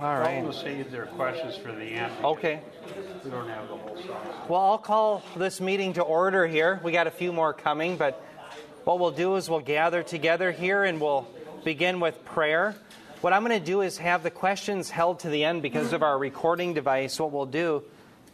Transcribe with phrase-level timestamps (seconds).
[0.00, 0.42] All right.
[0.42, 2.12] We'll save their questions for the end.
[2.22, 2.60] Okay.
[3.24, 4.20] We don't have the whole song.
[4.46, 6.80] Well, I'll call this meeting to order here.
[6.84, 8.22] We got a few more coming, but
[8.84, 11.26] what we'll do is we'll gather together here and we'll
[11.64, 12.76] begin with prayer.
[13.22, 16.02] What I'm going to do is have the questions held to the end because of
[16.02, 17.18] our recording device.
[17.18, 17.82] What we'll do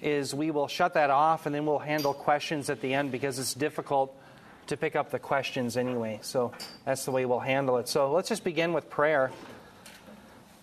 [0.01, 3.39] is we will shut that off and then we'll handle questions at the end because
[3.39, 4.19] it's difficult
[4.67, 6.19] to pick up the questions anyway.
[6.23, 6.53] So
[6.85, 7.89] that's the way we'll handle it.
[7.89, 9.31] So let's just begin with prayer.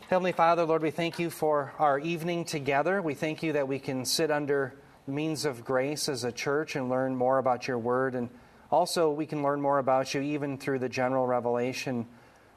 [0.10, 3.00] Heavenly Father, Lord, we thank you for our evening together.
[3.00, 4.74] We thank you that we can sit under
[5.06, 8.16] means of grace as a church and learn more about your word.
[8.16, 8.32] And
[8.72, 12.08] also, we can learn more about you even through the general revelation.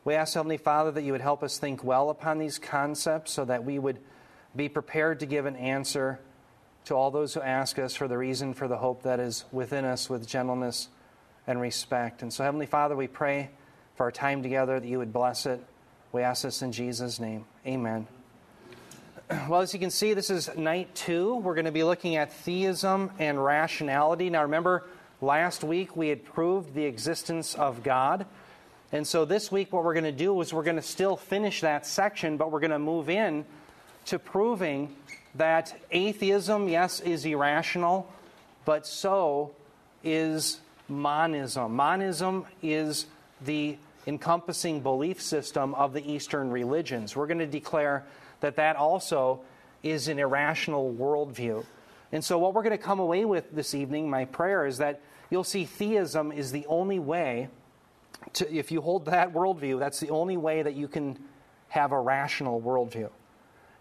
[0.02, 3.44] We ask, Heavenly Father, that you would help us think well upon these concepts so
[3.44, 3.98] that we would
[4.56, 6.20] be prepared to give an answer
[6.86, 9.84] to all those who ask us for the reason for the hope that is within
[9.84, 10.88] us with gentleness
[11.46, 12.22] and respect.
[12.22, 13.50] And so, Heavenly Father, we pray
[13.94, 15.62] for our time together that you would bless it.
[16.12, 17.46] We ask this in Jesus' name.
[17.66, 18.06] Amen.
[19.48, 21.36] Well, as you can see, this is night two.
[21.36, 24.28] We're going to be looking at theism and rationality.
[24.28, 24.84] Now, remember,
[25.22, 28.26] last week we had proved the existence of God.
[28.92, 31.62] And so this week, what we're going to do is we're going to still finish
[31.62, 33.46] that section, but we're going to move in
[34.06, 34.94] to proving
[35.36, 38.12] that atheism, yes, is irrational,
[38.66, 39.52] but so
[40.04, 40.60] is
[40.90, 41.74] monism.
[41.74, 43.06] Monism is
[43.40, 47.14] the encompassing belief system of the Eastern religions.
[47.14, 48.04] We're going to declare
[48.40, 49.40] that that also
[49.82, 51.64] is an irrational worldview.
[52.10, 55.00] And so, what we're going to come away with this evening, my prayer is that
[55.30, 57.48] you'll see theism is the only way
[58.34, 61.18] to, if you hold that worldview, that's the only way that you can
[61.68, 63.10] have a rational worldview.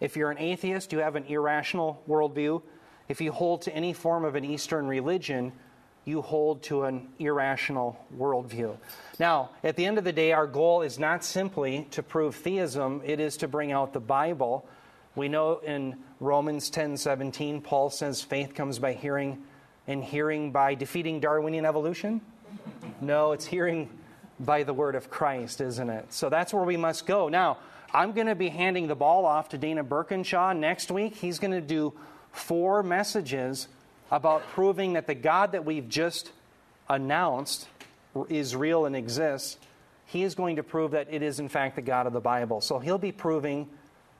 [0.00, 2.62] If you're an atheist, you have an irrational worldview.
[3.08, 5.52] If you hold to any form of an Eastern religion,
[6.04, 8.76] you hold to an irrational worldview.
[9.18, 13.02] Now, at the end of the day, our goal is not simply to prove theism,
[13.04, 14.66] it is to bring out the Bible.
[15.14, 19.42] We know in Romans 10 17, Paul says faith comes by hearing,
[19.86, 22.20] and hearing by defeating Darwinian evolution.
[23.00, 23.90] No, it's hearing
[24.40, 26.12] by the word of Christ, isn't it?
[26.12, 27.28] So that's where we must go.
[27.28, 27.58] Now,
[27.94, 31.14] I'm going to be handing the ball off to Dana Birkinshaw next week.
[31.14, 31.92] He's going to do
[32.32, 33.68] four messages
[34.12, 36.30] about proving that the God that we've just
[36.88, 37.66] announced
[38.28, 39.56] is real and exists,
[40.04, 42.60] he is going to prove that it is, in fact, the God of the Bible.
[42.60, 43.70] So he'll be proving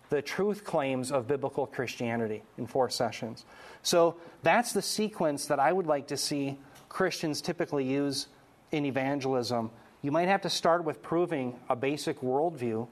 [0.09, 3.45] the truth claims of biblical Christianity in four sessions.
[3.83, 6.59] So that's the sequence that I would like to see
[6.89, 8.29] Christians typically use
[8.73, 9.71] in evangelism.
[10.01, 12.89] You might have to start with proving a basic worldview,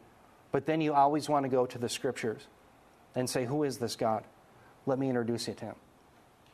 [0.53, 2.47] but then you always want to go to the scriptures
[3.15, 4.25] and say, Who is this God?
[4.84, 5.75] Let me introduce you to him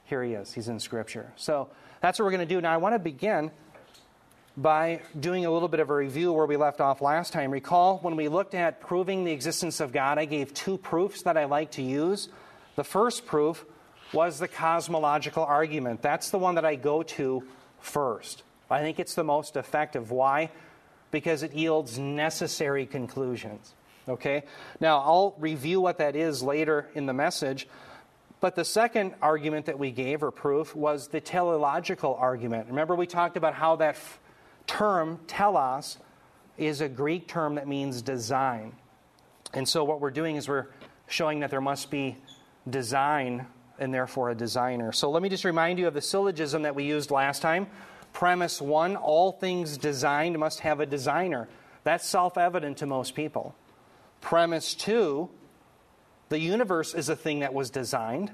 [0.07, 0.53] here he is.
[0.53, 1.33] He's in Scripture.
[1.37, 1.69] So
[2.01, 2.61] that's what we're going to do.
[2.61, 3.51] Now, I want to begin
[4.57, 7.51] by doing a little bit of a review where we left off last time.
[7.51, 11.37] Recall when we looked at proving the existence of God, I gave two proofs that
[11.37, 12.29] I like to use.
[12.77, 13.65] The first proof
[14.13, 16.01] was the cosmological argument.
[16.01, 17.43] That's the one that I go to
[17.81, 18.45] first.
[18.71, 20.11] I think it's the most effective.
[20.11, 20.51] Why?
[21.11, 23.75] Because it yields necessary conclusions.
[24.09, 24.45] Okay?
[24.81, 27.69] Now, I'll review what that is later in the message.
[28.41, 32.69] But the second argument that we gave, or proof, was the teleological argument.
[32.69, 34.21] Remember, we talked about how that f-
[34.67, 35.99] term, telos,
[36.59, 38.73] is a Greek term that means design.
[39.55, 40.67] And so, what we're doing is we're
[41.07, 42.17] showing that there must be
[42.69, 43.47] design
[43.79, 44.93] and therefore a designer.
[44.93, 47.69] So, let me just remind you of the syllogism that we used last time.
[48.13, 51.49] Premise one all things designed must have a designer.
[51.85, 53.55] That's self evident to most people.
[54.21, 55.31] Premise two
[56.29, 58.33] the universe is a thing that was designed,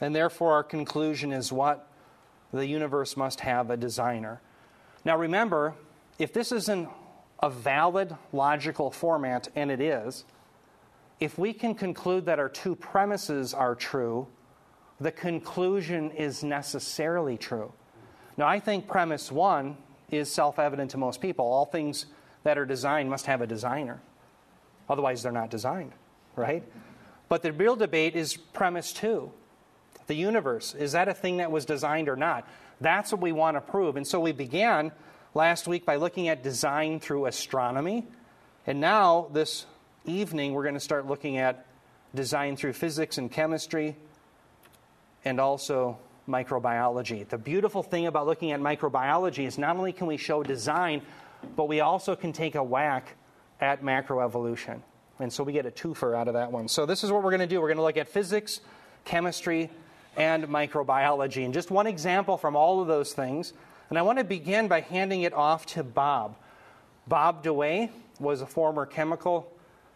[0.00, 1.88] and therefore our conclusion is what?
[2.52, 4.40] The universe must have a designer.
[5.04, 5.74] Now remember,
[6.18, 6.88] if this isn't
[7.42, 10.24] a valid logical format, and it is,
[11.20, 14.26] if we can conclude that our two premises are true,
[15.00, 17.72] the conclusion is necessarily true.
[18.36, 19.76] Now, I think premise one
[20.10, 21.44] is self evident to most people.
[21.44, 22.06] All things
[22.42, 24.00] that are designed must have a designer.
[24.88, 25.92] Otherwise, they're not designed,
[26.36, 26.62] right?
[27.34, 29.32] But the real debate is premise two
[30.06, 30.72] the universe.
[30.72, 32.48] Is that a thing that was designed or not?
[32.80, 33.96] That's what we want to prove.
[33.96, 34.92] And so we began
[35.34, 38.06] last week by looking at design through astronomy.
[38.68, 39.66] And now, this
[40.04, 41.66] evening, we're going to start looking at
[42.14, 43.96] design through physics and chemistry
[45.24, 45.98] and also
[46.28, 47.28] microbiology.
[47.28, 51.02] The beautiful thing about looking at microbiology is not only can we show design,
[51.56, 53.16] but we also can take a whack
[53.60, 54.82] at macroevolution.
[55.20, 56.68] And so we get a twofer out of that one.
[56.68, 57.60] So this is what we're going to do.
[57.60, 58.60] We're going to look at physics,
[59.04, 59.70] chemistry,
[60.16, 61.44] and microbiology.
[61.44, 63.52] And just one example from all of those things.
[63.90, 66.36] And I want to begin by handing it off to Bob.
[67.06, 69.50] Bob DeWaay was a former chemical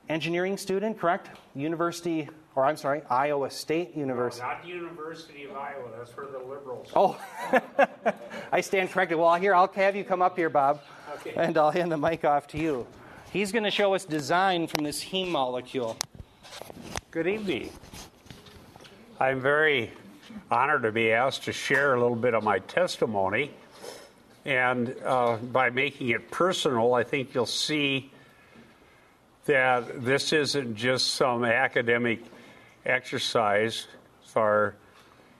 [0.08, 1.30] engineering student, correct?
[1.54, 4.46] University, or I'm sorry, Iowa State University.
[4.46, 6.90] Not the University of Iowa, that's where the liberals.
[6.94, 7.18] Oh,
[8.52, 9.18] I stand corrected.
[9.18, 10.80] Well, here, I'll have you come up here, Bob,
[11.16, 11.34] Okay.
[11.36, 12.86] and I'll hand the mic off to you.
[13.30, 15.98] He's going to show us design from this heme molecule.
[17.10, 17.70] Good evening.
[19.20, 19.92] I'm very
[20.50, 23.50] honored to be asked to share a little bit of my testimony.
[24.46, 28.10] And uh, by making it personal, I think you'll see
[29.44, 32.20] that this isn't just some academic
[32.86, 33.88] exercise
[34.24, 34.74] as far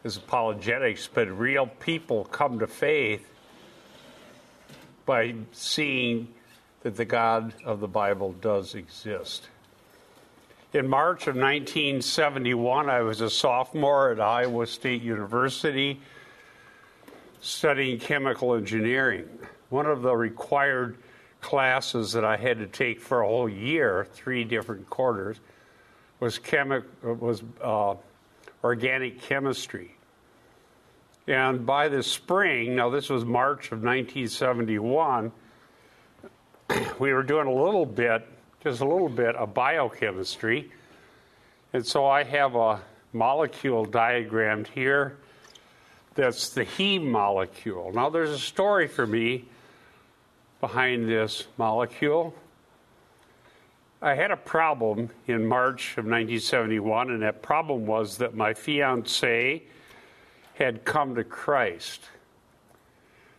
[0.05, 3.27] as apologetics, but real people come to faith
[5.07, 6.29] by seeing
[6.83, 9.49] that the God of the Bible does exist.
[10.73, 16.01] In March of 1971, I was a sophomore at Iowa State University
[17.41, 19.27] studying chemical engineering.
[19.71, 20.99] One of the required
[21.41, 25.39] classes that I had to take for a whole year, three different quarters,
[26.21, 27.95] was chemi- was uh,
[28.65, 29.95] organic chemistry.
[31.27, 35.31] And by the spring, now this was March of 1971,
[36.99, 38.27] we were doing a little bit,
[38.63, 40.71] just a little bit of biochemistry.
[41.73, 42.81] And so I have a
[43.13, 45.17] molecule diagrammed here
[46.15, 47.93] that's the heme molecule.
[47.93, 49.45] Now, there's a story for me
[50.61, 52.35] behind this molecule.
[54.03, 59.63] I had a problem in March of 1971, and that problem was that my fiance
[60.55, 62.03] had come to Christ.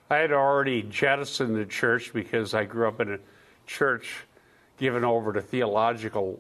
[0.10, 3.20] I had already jettisoned the church because I grew up in a
[3.68, 4.16] church
[4.78, 6.40] given over to theological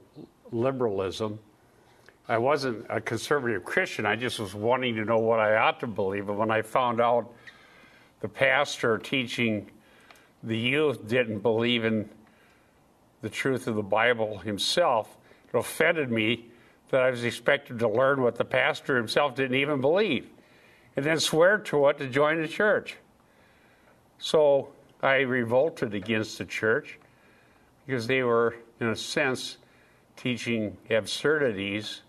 [0.51, 1.39] liberalism.
[2.27, 4.05] I wasn't a conservative Christian.
[4.05, 6.29] I just was wanting to know what I ought to believe.
[6.29, 7.31] And when I found out
[8.21, 9.69] the pastor teaching
[10.41, 12.09] the youth didn't believe in
[13.21, 15.15] the truth of the Bible himself,
[15.53, 16.45] it offended me
[16.89, 20.27] that I was expected to learn what the pastor himself didn't even believe
[20.95, 22.97] and then swear to it to join the church.
[24.19, 24.69] So
[25.01, 26.99] I revolted against the church
[27.85, 29.57] because they were, in a sense,
[30.17, 32.01] teaching absurdities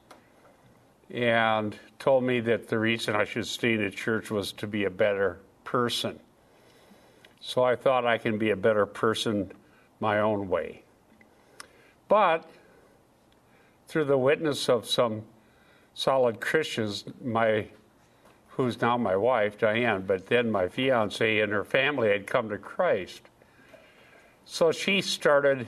[1.08, 4.84] and told me that the reason I should stay in the church was to be
[4.84, 6.18] a better person.
[7.40, 9.52] So I thought I can be a better person
[10.00, 10.82] my own way.
[12.08, 12.48] But
[13.86, 15.22] through the witness of some
[15.94, 17.66] solid Christians, my
[18.60, 22.58] who's now my wife, Diane, but then my fiance and her family had come to
[22.58, 23.22] Christ.
[24.44, 25.66] So she started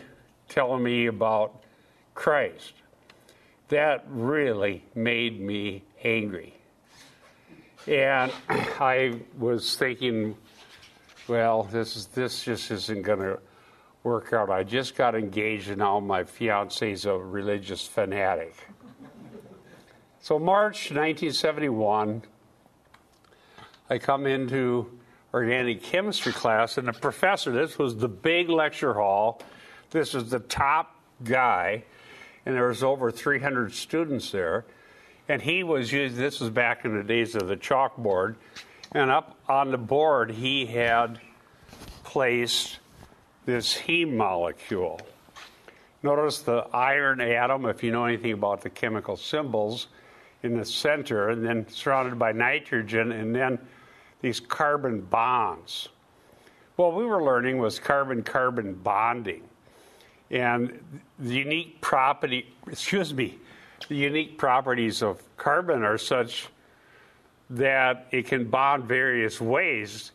[0.48, 1.62] telling me about
[2.14, 2.74] Christ.
[3.68, 6.54] That really made me angry.
[7.86, 10.36] And I was thinking,
[11.28, 13.38] well, this is this just isn't going to
[14.02, 14.50] work out.
[14.50, 18.54] I just got engaged, and now my fiance's a religious fanatic.
[20.20, 22.22] So, March 1971,
[23.92, 24.90] I come into
[25.34, 29.42] organic chemistry class, and the professor, this was the big lecture hall,
[29.90, 31.84] this was the top guy,
[32.46, 34.64] and there was over 300 students there.
[35.28, 38.36] And he was using, this was back in the days of the chalkboard,
[38.92, 41.20] and up on the board he had
[42.02, 42.78] placed
[43.44, 45.02] this heme molecule.
[46.02, 49.88] Notice the iron atom, if you know anything about the chemical symbols,
[50.42, 53.58] in the center, and then surrounded by nitrogen, and then
[54.22, 55.88] these carbon bonds.
[56.76, 59.42] What we were learning was carbon carbon bonding.
[60.30, 60.80] And
[61.18, 63.38] the unique property, excuse me,
[63.88, 66.48] the unique properties of carbon are such
[67.50, 70.12] that it can bond various ways,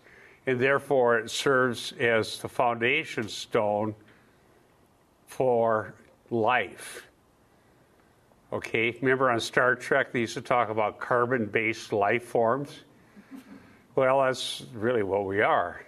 [0.48, 3.94] and therefore it serves as the foundation stone
[5.28, 5.94] for
[6.32, 7.06] life.
[8.52, 12.80] Okay, remember on Star Trek they used to talk about carbon based life forms?
[13.98, 15.82] Well, that's really what we are,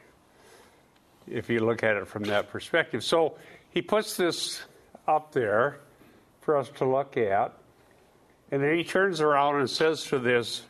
[1.28, 3.04] if you look at it from that perspective.
[3.04, 3.36] So
[3.70, 4.63] he puts this
[5.08, 5.78] up there
[6.42, 7.54] for us to look at,
[8.50, 10.63] and then he turns around and says to this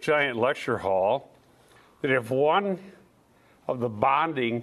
[0.00, 1.30] giant lecture hall
[2.02, 2.78] that if one
[3.66, 4.62] of the bonding,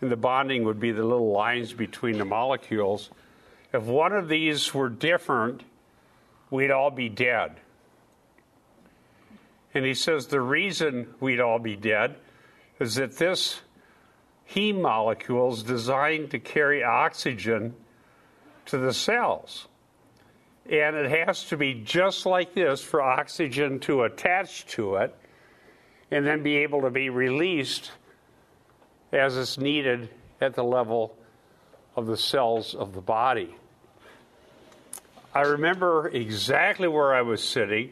[0.00, 3.10] and the bonding would be the little lines between the molecules,
[3.72, 5.64] if one of these were different,
[6.50, 7.56] we'd all be dead.
[9.74, 12.16] And he says the reason we'd all be dead
[12.78, 13.60] is that this
[14.50, 17.74] heme molecule is designed to carry oxygen
[18.66, 19.66] to the cells.
[20.70, 25.14] And it has to be just like this for oxygen to attach to it
[26.10, 27.90] and then be able to be released
[29.12, 30.08] as it's needed
[30.40, 31.16] at the level
[31.96, 33.54] of the cells of the body.
[35.34, 37.90] I remember exactly where I was sitting.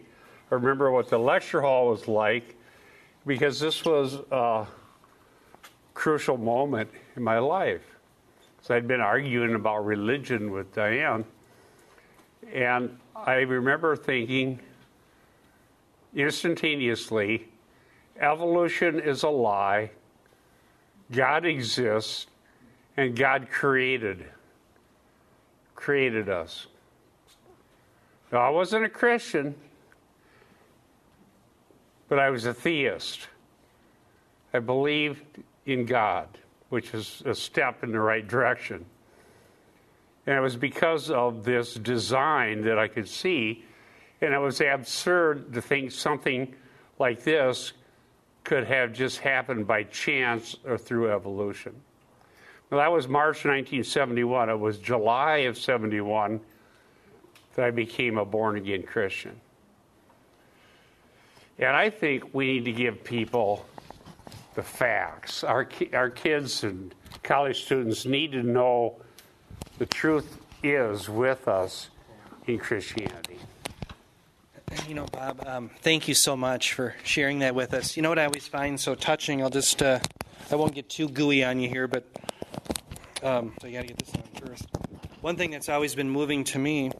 [0.53, 2.57] I remember what the lecture hall was like
[3.27, 4.67] because this was a
[5.95, 7.81] crucial moment in my life.
[8.61, 11.25] So I'd been arguing about religion with Diane.
[12.53, 14.61] And I remember thinking
[16.15, 17.49] instantaneously
[18.21, 19.91] evolution is a lie,
[21.11, 22.27] God exists,
[22.99, 24.27] and God created
[25.75, 26.67] created us.
[28.31, 29.55] Now, I wasn't a Christian,
[32.13, 33.27] but I was a theist.
[34.53, 35.25] I believed
[35.65, 36.29] in God,
[36.69, 38.85] which is a step in the right direction.
[40.27, 43.65] And it was because of this design that I could see,
[44.21, 46.55] and it was absurd to think something
[46.99, 47.73] like this
[48.45, 51.73] could have just happened by chance or through evolution.
[52.69, 54.51] Well, that was March 1971.
[54.51, 56.43] It was July of 71
[57.55, 59.41] that I became a born again Christian.
[61.59, 63.67] And I think we need to give people
[64.55, 65.45] the facts.
[65.45, 68.97] Our, our kids and college students need to know
[69.79, 71.91] the truth is with us
[72.47, 73.39] in Christianity.
[74.89, 77.97] You know, Bob, um, thank you so much for sharing that with us.
[77.97, 79.43] You know what I always find so touching?
[79.43, 80.01] I'll just, uh,
[80.51, 82.05] I won't get too gooey on you here, but
[83.23, 84.67] um, so you got to get this on first.
[85.21, 86.91] One thing that's always been moving to me.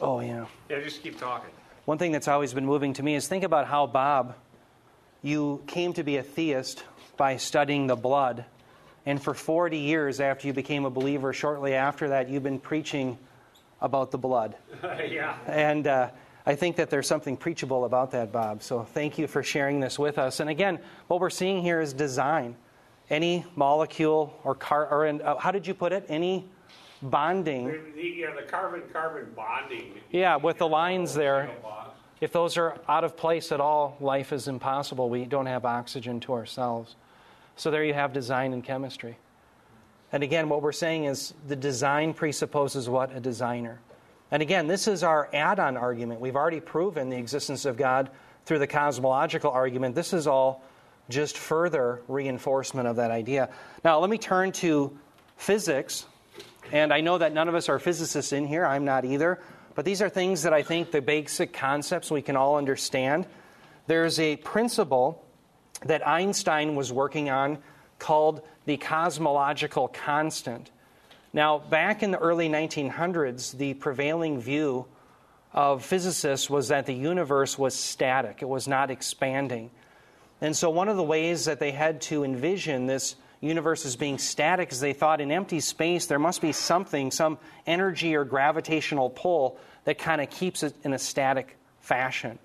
[0.00, 0.46] Oh, yeah.
[0.68, 1.50] Yeah, just keep talking.
[1.84, 4.36] One thing that's always been moving to me is think about how, Bob,
[5.20, 6.84] you came to be a theist
[7.16, 8.44] by studying the blood.
[9.04, 13.18] And for 40 years after you became a believer, shortly after that, you've been preaching
[13.80, 14.54] about the blood.
[14.82, 15.36] yeah.
[15.46, 16.10] And uh,
[16.46, 18.62] I think that there's something preachable about that, Bob.
[18.62, 20.38] So thank you for sharing this with us.
[20.38, 22.54] And again, what we're seeing here is design.
[23.10, 26.06] Any molecule or car, or in, uh, how did you put it?
[26.08, 26.48] Any
[27.02, 27.66] bonding.
[27.94, 29.94] The, yeah, the carbon carbon bonding.
[30.10, 31.50] Yeah, with the lines there.
[32.20, 35.10] If those are out of place at all, life is impossible.
[35.10, 36.94] We don't have oxygen to ourselves.
[37.56, 39.18] So there you have design and chemistry.
[40.12, 43.14] And again, what we're saying is the design presupposes what?
[43.16, 43.80] A designer.
[44.30, 46.20] And again, this is our add on argument.
[46.20, 48.10] We've already proven the existence of God
[48.44, 49.94] through the cosmological argument.
[49.94, 50.62] This is all
[51.08, 53.48] just further reinforcement of that idea.
[53.84, 54.96] Now, let me turn to
[55.36, 56.06] physics.
[56.72, 59.38] And I know that none of us are physicists in here, I'm not either.
[59.74, 63.26] But these are things that I think the basic concepts we can all understand.
[63.86, 65.24] There's a principle
[65.84, 67.58] that Einstein was working on
[67.98, 70.70] called the cosmological constant.
[71.32, 74.86] Now, back in the early 1900s, the prevailing view
[75.52, 79.70] of physicists was that the universe was static, it was not expanding.
[80.40, 84.18] And so, one of the ways that they had to envision this universe as being
[84.18, 89.10] static is they thought in empty space there must be something, some energy or gravitational
[89.10, 92.38] pull that kind of keeps it in a static fashion.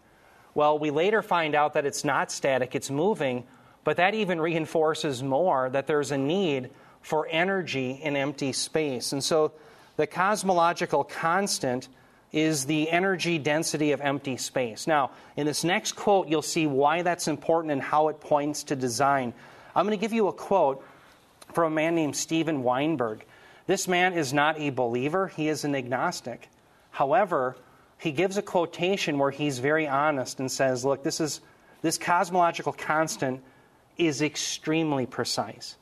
[0.56, 3.44] Well, we later find out that it's not static, it's moving,
[3.84, 9.14] but that even reinforces more that there's a need for energy in empty space.
[9.14, 9.54] And so
[9.98, 11.88] the cosmological constant
[12.32, 14.88] is the energy density of empty space.
[14.88, 18.76] Now, in this next quote, you'll see why that's important and how it points to
[18.76, 19.34] design.
[19.78, 20.84] I'm going to give you a quote
[21.54, 23.24] from a man named Steven Weinberg.
[23.68, 26.50] This man is not a believer, he is an agnostic.
[26.90, 27.56] However,
[28.00, 31.42] he gives a quotation where he's very honest and says, Look, this, is,
[31.84, 33.44] this cosmological constant
[34.00, 35.76] is extremely precise.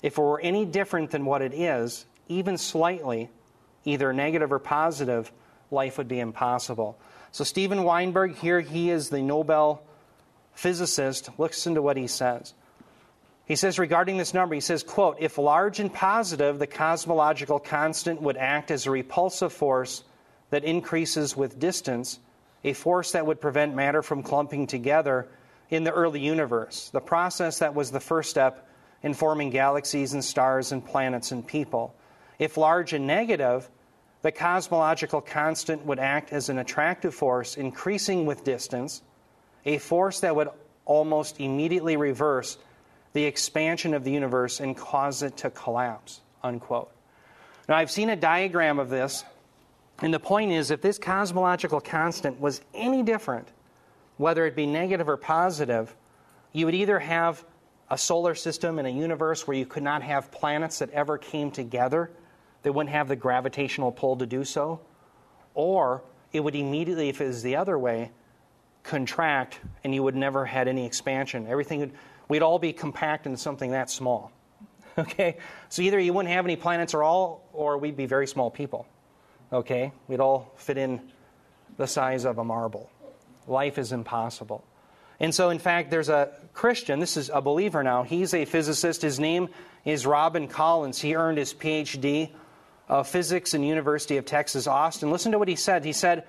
[0.00, 3.30] If it were any different than what it is, even slightly,
[3.84, 5.32] either negative or positive,
[5.72, 7.00] life would be impossible.
[7.32, 9.82] So, Steven Weinberg, here he is the Nobel
[10.54, 11.30] physicist.
[11.36, 12.54] Listen to what he says.
[13.46, 18.22] He says regarding this number, he says, quote, if large and positive, the cosmological constant
[18.22, 20.02] would act as a repulsive force
[20.50, 22.18] that increases with distance,
[22.62, 25.28] a force that would prevent matter from clumping together
[25.68, 28.66] in the early universe, the process that was the first step
[29.02, 31.94] in forming galaxies and stars and planets and people.
[32.38, 33.68] If large and negative,
[34.22, 39.02] the cosmological constant would act as an attractive force increasing with distance,
[39.66, 40.48] a force that would
[40.86, 42.56] almost immediately reverse
[43.14, 46.20] the expansion of the universe and cause it to collapse.
[46.42, 46.92] Unquote.
[47.68, 49.24] Now, I've seen a diagram of this,
[50.02, 53.48] and the point is if this cosmological constant was any different,
[54.18, 55.96] whether it be negative or positive,
[56.52, 57.42] you would either have
[57.90, 61.50] a solar system and a universe where you could not have planets that ever came
[61.50, 62.10] together,
[62.62, 64.80] they wouldn't have the gravitational pull to do so,
[65.54, 66.02] or
[66.32, 68.10] it would immediately, if it was the other way,
[68.82, 71.46] contract and you would never had any expansion.
[71.46, 71.92] Everything would
[72.28, 74.32] we'd all be compact into something that small.
[74.96, 75.38] Okay?
[75.70, 78.86] So either you wouldn't have any planets at all, or we'd be very small people.
[79.52, 79.90] okay?
[80.06, 81.00] We'd all fit in
[81.76, 82.88] the size of a marble.
[83.48, 84.64] Life is impossible.
[85.18, 88.04] And so, in fact, there's a Christian, this is a believer now.
[88.04, 89.02] He's a physicist.
[89.02, 89.48] His name
[89.84, 91.00] is Robin Collins.
[91.00, 92.30] He earned his PhD
[92.88, 95.10] of physics in University of Texas, Austin.
[95.10, 95.84] Listen to what he said.
[95.84, 96.24] He said,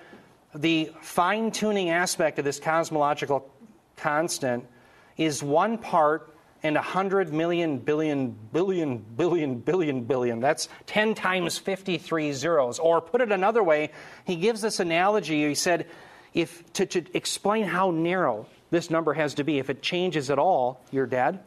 [0.54, 3.48] The fine tuning aspect of this cosmological
[3.96, 4.66] constant
[5.16, 6.32] is one part
[6.62, 10.40] and a hundred million billion billion billion billion billion.
[10.40, 12.78] That's 10 times 53 zeros.
[12.78, 13.90] Or put it another way,
[14.24, 15.46] he gives this analogy.
[15.46, 15.86] He said,
[16.34, 20.38] if to, to explain how narrow this number has to be, if it changes at
[20.38, 21.40] all, you're dead.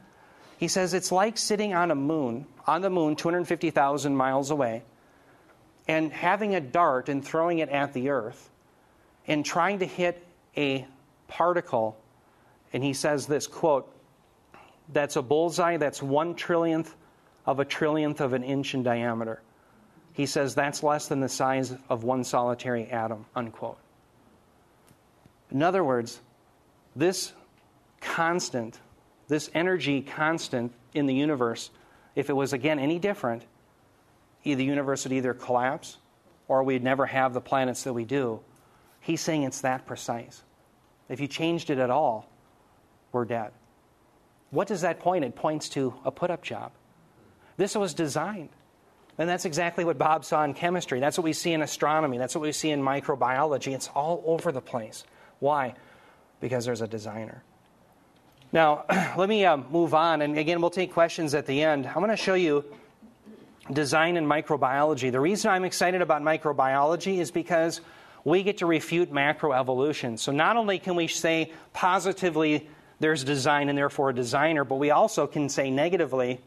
[0.58, 4.84] He says it's like sitting on a moon, on the moon, 250,000 miles away,
[5.88, 8.50] and having a dart and throwing it at the earth
[9.28, 10.26] and trying to hit
[10.58, 10.86] a
[11.28, 11.98] particle.
[12.74, 13.92] And he says this quote,
[14.92, 16.94] that's a bullseye that's one trillionth
[17.46, 19.42] of a trillionth of an inch in diameter.
[20.14, 23.78] He says that's less than the size of one solitary atom, unquote.
[25.52, 26.20] In other words,
[26.96, 27.34] this
[28.02, 28.80] constant,
[29.28, 31.70] this energy constant in the universe,
[32.16, 33.46] if it was again any different,
[34.44, 35.98] the universe would either collapse
[36.48, 38.40] or we'd never have the planets that we do.
[39.02, 40.44] He's saying it's that precise.
[41.08, 42.30] If you changed it at all,
[43.12, 43.52] we're dead.
[44.52, 45.26] What does that point?
[45.26, 46.72] It points to a put up job.
[47.58, 48.50] This was designed.
[49.18, 51.02] And that's exactly what Bob saw in chemistry.
[51.02, 52.18] That's what we see in astronomy.
[52.18, 53.74] That's what we see in microbiology.
[53.74, 55.04] It's all over the place.
[55.40, 55.76] Why?
[56.40, 57.44] Because there's a designer.
[58.54, 58.86] Now,
[59.18, 60.22] let me uh, move on.
[60.22, 61.86] And again, we'll take questions at the end.
[61.86, 62.64] I'm going to show you
[63.74, 65.12] design in microbiology.
[65.12, 67.82] The reason I'm excited about microbiology is because
[68.24, 70.18] we get to refute macroevolution.
[70.18, 72.70] So not only can we say positively
[73.00, 76.42] there's design and therefore a designer, but we also can say negatively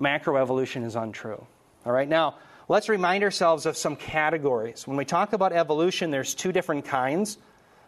[0.00, 1.46] macroevolution is untrue.
[1.84, 2.36] All right, now
[2.68, 4.86] let's remind ourselves of some categories.
[4.86, 7.38] When we talk about evolution, there's two different kinds.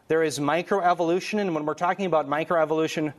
[0.09, 3.15] There is microevolution, and when we're talking about microevolution,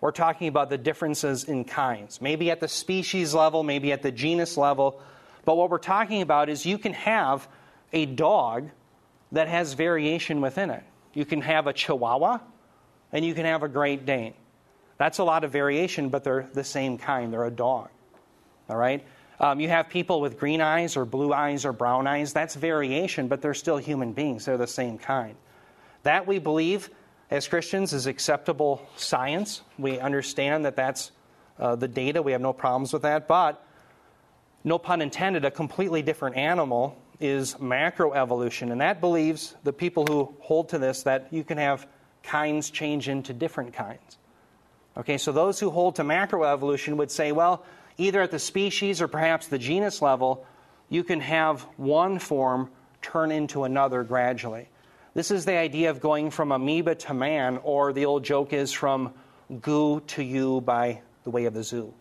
[0.00, 2.20] we're talking about the differences in kinds.
[2.20, 5.00] Maybe at the species level, maybe at the genus level.
[5.44, 7.48] But what we're talking about is you can have
[7.92, 8.70] a dog
[9.32, 10.84] that has variation within it.
[11.14, 12.38] You can have a chihuahua
[13.12, 14.34] and you can have a Great Dane.
[14.98, 17.32] That's a lot of variation, but they're the same kind.
[17.32, 17.88] They're a dog.
[18.68, 19.04] All right?
[19.40, 22.32] Um, you have people with green eyes or blue eyes or brown eyes.
[22.32, 24.44] That's variation, but they're still human beings.
[24.44, 25.36] They're the same kind.
[26.02, 26.90] That we believe
[27.30, 29.62] as Christians is acceptable science.
[29.78, 31.12] We understand that that's
[31.58, 32.20] uh, the data.
[32.20, 33.28] We have no problems with that.
[33.28, 33.64] But,
[34.64, 38.72] no pun intended, a completely different animal is macroevolution.
[38.72, 41.86] And that believes the people who hold to this that you can have
[42.22, 44.18] kinds change into different kinds.
[44.96, 47.64] Okay, so those who hold to macroevolution would say, well,
[47.98, 50.44] either at the species or perhaps the genus level,
[50.88, 54.68] you can have one form turn into another gradually.
[55.14, 58.72] This is the idea of going from amoeba to man, or the old joke is
[58.72, 59.12] from
[59.60, 61.92] goo to you by the way of the zoo.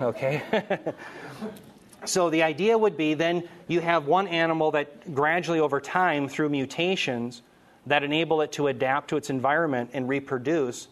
[0.00, 0.42] Okay?
[2.04, 6.48] so the idea would be then you have one animal that gradually over time, through
[6.48, 7.42] mutations,
[7.88, 10.88] that enable it to adapt to its environment and reproduce,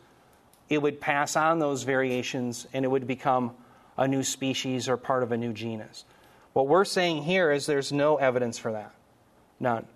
[0.68, 3.52] it would pass on those variations and it would become
[3.96, 6.04] a new species or part of a new genus.
[6.52, 8.94] What we're saying here is there's no evidence for that.
[9.60, 9.86] None.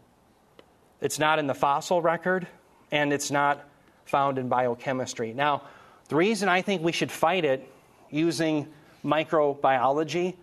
[1.01, 2.47] It's not in the fossil record
[2.93, 3.65] and it's not
[4.05, 5.33] found in biochemistry.
[5.33, 5.63] Now,
[6.09, 7.67] the reason I think we should fight it
[8.11, 8.67] using
[9.05, 10.35] microbiology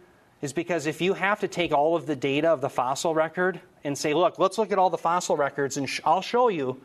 [0.41, 3.59] is because if you have to take all of the data of the fossil record
[3.87, 6.79] and say, look, let's look at all the fossil records and sh- I'll show you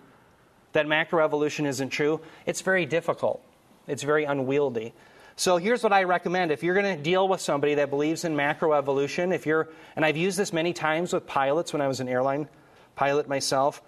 [0.72, 3.44] that macroevolution isn't true, it's very difficult.
[3.88, 4.94] It's very unwieldy.
[5.34, 6.52] So here's what I recommend.
[6.52, 10.16] If you're going to deal with somebody that believes in macroevolution, if you're, and I've
[10.16, 12.48] used this many times with pilots when I was an airline
[12.94, 13.82] pilot myself,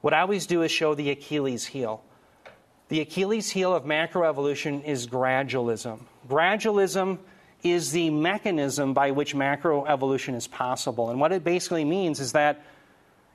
[0.00, 2.02] what I always do is show the Achilles heel.
[2.88, 6.00] The Achilles heel of macroevolution is gradualism.
[6.28, 7.18] Gradualism
[7.70, 11.10] is the mechanism by which macroevolution is possible.
[11.10, 12.62] And what it basically means is that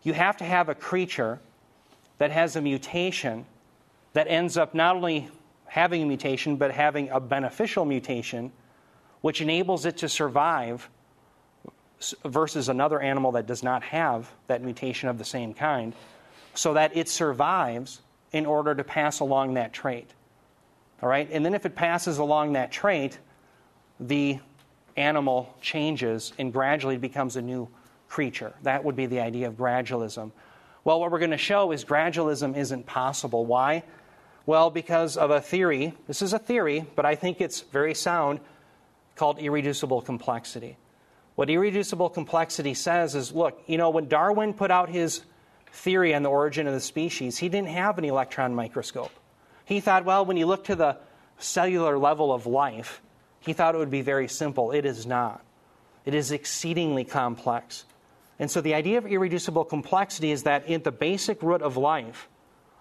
[0.04, 1.39] you have to have a creature
[2.17, 3.46] that has a mutation
[4.13, 5.30] that ends up not only
[5.65, 8.52] having a mutation, but having a beneficial mutation,
[9.22, 10.89] which enables it to survive
[12.26, 15.94] versus another animal that does not have that mutation of the same kind,
[16.54, 20.10] so that it survives in order to pass along that trait.
[21.02, 21.30] All right?
[21.32, 23.17] And then if it passes along that trait,
[24.01, 24.39] the
[24.97, 27.69] animal changes and gradually becomes a new
[28.09, 28.53] creature.
[28.63, 30.31] That would be the idea of gradualism.
[30.83, 33.45] Well, what we're going to show is gradualism isn't possible.
[33.45, 33.83] Why?
[34.45, 35.93] Well, because of a theory.
[36.07, 38.39] This is a theory, but I think it's very sound,
[39.15, 40.77] called irreducible complexity.
[41.35, 45.21] What irreducible complexity says is look, you know, when Darwin put out his
[45.71, 49.11] theory on the origin of the species, he didn't have an electron microscope.
[49.63, 50.97] He thought, well, when you look to the
[51.37, 53.01] cellular level of life,
[53.41, 54.71] he thought it would be very simple.
[54.71, 55.43] It is not,
[56.06, 57.86] it is exceedingly complex.
[58.39, 62.27] And so the idea of irreducible complexity is that at the basic root of life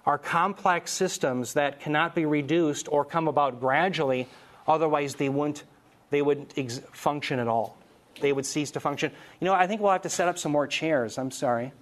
[0.06, 4.28] are complex systems that cannot be reduced or come about gradually,
[4.66, 5.64] otherwise they wouldn't,
[6.08, 7.76] they wouldn't ex- function at all.
[8.20, 9.12] They would cease to function.
[9.40, 11.18] You know, I think we'll have to set up some more chairs.
[11.18, 11.72] I'm sorry.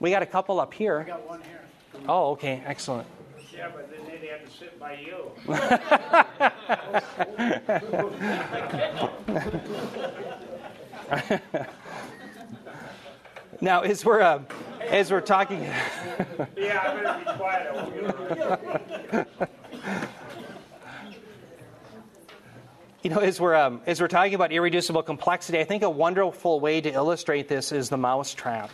[0.00, 1.00] We got a couple up here.
[1.00, 1.60] I got one here.
[2.08, 3.06] Oh, okay, excellent.
[3.54, 5.30] Yeah, but then they'd have to sit by you.
[13.60, 14.42] Now, as we're uh,
[14.88, 19.28] as we're talking, Yeah, I better be quiet.
[23.04, 26.58] you know, as we're um, as we're talking about irreducible complexity, I think a wonderful
[26.58, 28.72] way to illustrate this is the mousetrap.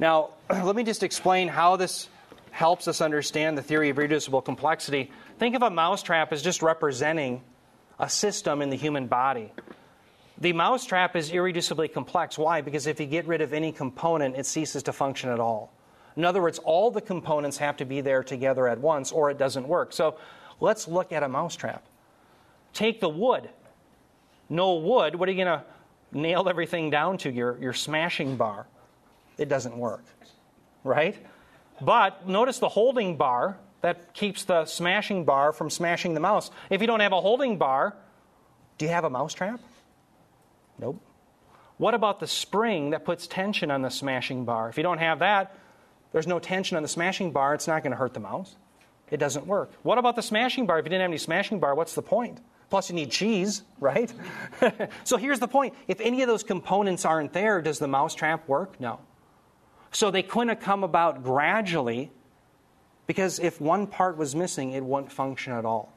[0.00, 2.08] Now, let me just explain how this
[2.50, 5.12] helps us understand the theory of irreducible complexity.
[5.42, 7.42] Think of a mousetrap as just representing
[7.98, 9.52] a system in the human body.
[10.38, 12.38] The mousetrap is irreducibly complex.
[12.38, 12.60] Why?
[12.60, 15.72] Because if you get rid of any component, it ceases to function at all.
[16.16, 19.36] In other words, all the components have to be there together at once or it
[19.36, 19.92] doesn't work.
[19.92, 20.16] So
[20.60, 21.84] let's look at a mousetrap.
[22.72, 23.50] Take the wood.
[24.48, 25.64] No wood, what are you going to
[26.16, 27.32] nail everything down to?
[27.32, 28.68] Your, your smashing bar.
[29.38, 30.04] It doesn't work,
[30.84, 31.16] right?
[31.80, 36.50] But notice the holding bar that keeps the smashing bar from smashing the mouse.
[36.70, 37.94] If you don't have a holding bar,
[38.78, 39.60] do you have a mousetrap?
[40.78, 41.00] Nope.
[41.76, 44.68] What about the spring that puts tension on the smashing bar?
[44.68, 45.56] If you don't have that,
[46.12, 48.56] there's no tension on the smashing bar, it's not going to hurt the mouse.
[49.10, 49.72] It doesn't work.
[49.82, 50.78] What about the smashing bar?
[50.78, 52.40] If you didn't have any smashing bar, what's the point?
[52.70, 54.10] Plus, you need cheese, right?
[55.04, 58.80] so here's the point if any of those components aren't there, does the mousetrap work?
[58.80, 59.00] No.
[59.90, 62.10] So they couldn't have come about gradually
[63.06, 65.92] because if one part was missing, it wouldn't function at all.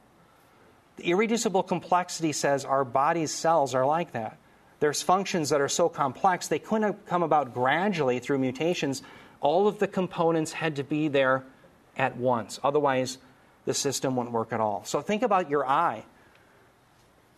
[0.96, 4.38] The irreducible complexity says our body's cells are like that.
[4.80, 9.02] There's functions that are so complex, they couldn't have come about gradually through mutations.
[9.40, 11.44] All of the components had to be there
[11.96, 12.58] at once.
[12.62, 13.18] Otherwise,
[13.64, 14.84] the system wouldn't work at all.
[14.84, 16.04] So think about your eye.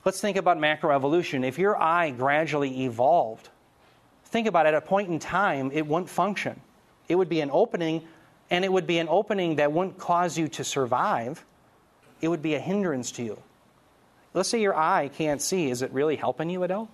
[0.05, 1.45] Let's think about macroevolution.
[1.45, 3.49] If your eye gradually evolved,
[4.27, 6.61] think about it, at a point in time, it wouldn't function.
[7.09, 8.07] It would be an opening,
[8.51, 11.45] and it would be an opening that wouldn't cause you to survive.
[12.21, 13.43] It would be a hindrance to you.
[14.35, 15.71] Let's say your eye can't see.
[15.71, 16.89] Is it really helping you at all?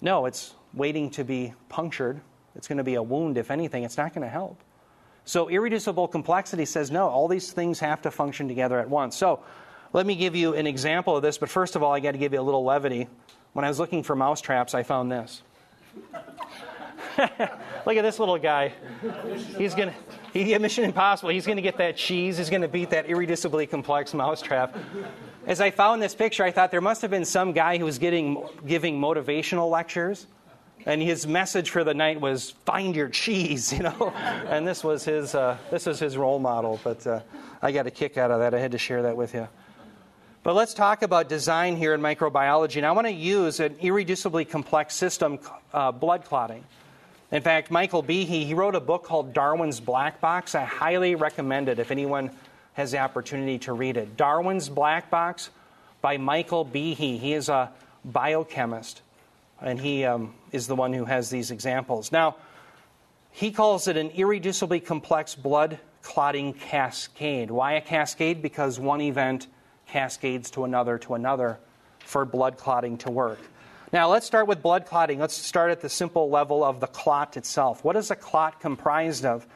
[0.00, 2.20] No, it's waiting to be punctured.
[2.54, 3.84] It's going to be a wound, if anything.
[3.84, 4.60] It's not going to help.
[5.24, 9.16] So, irreducible complexity says no, all these things have to function together at once.
[9.16, 9.40] So,
[9.92, 12.18] let me give you an example of this, but first of all, I got to
[12.18, 13.08] give you a little levity.
[13.52, 15.42] When I was looking for mouse traps, I found this.
[17.86, 18.72] Look at this little guy.
[19.56, 19.94] He's going to,
[20.32, 22.38] he, Mission Impossible, he's going to get that cheese.
[22.38, 24.76] He's going to beat that irreducibly complex mousetrap.
[25.46, 27.98] As I found this picture, I thought there must have been some guy who was
[27.98, 30.26] getting, giving motivational lectures.
[30.86, 34.12] And his message for the night was "Find your cheese," you know.
[34.46, 36.80] And this was his uh, this was his role model.
[36.84, 37.20] But uh,
[37.60, 38.54] I got a kick out of that.
[38.54, 39.48] I had to share that with you.
[40.44, 42.76] But let's talk about design here in microbiology.
[42.76, 45.40] And I want to use an irreducibly complex system,
[45.74, 46.64] uh, blood clotting.
[47.30, 50.54] In fact, Michael Behe, he wrote a book called Darwin's Black Box.
[50.54, 52.30] I highly recommend it if anyone
[52.72, 54.16] has the opportunity to read it.
[54.16, 55.50] Darwin's Black Box
[56.00, 57.18] by Michael Behe.
[57.18, 57.70] He is a
[58.06, 59.02] biochemist,
[59.60, 62.12] and he um, is the one who has these examples.
[62.12, 62.36] Now,
[63.30, 67.50] he calls it an irreducibly complex blood clotting cascade.
[67.50, 68.40] Why a cascade?
[68.40, 69.48] Because one event
[69.86, 71.58] cascades to another to another
[71.98, 73.40] for blood clotting to work.
[73.90, 75.18] Now, let's start with blood clotting.
[75.18, 77.82] Let's start at the simple level of the clot itself.
[77.82, 79.46] What is a clot comprised of?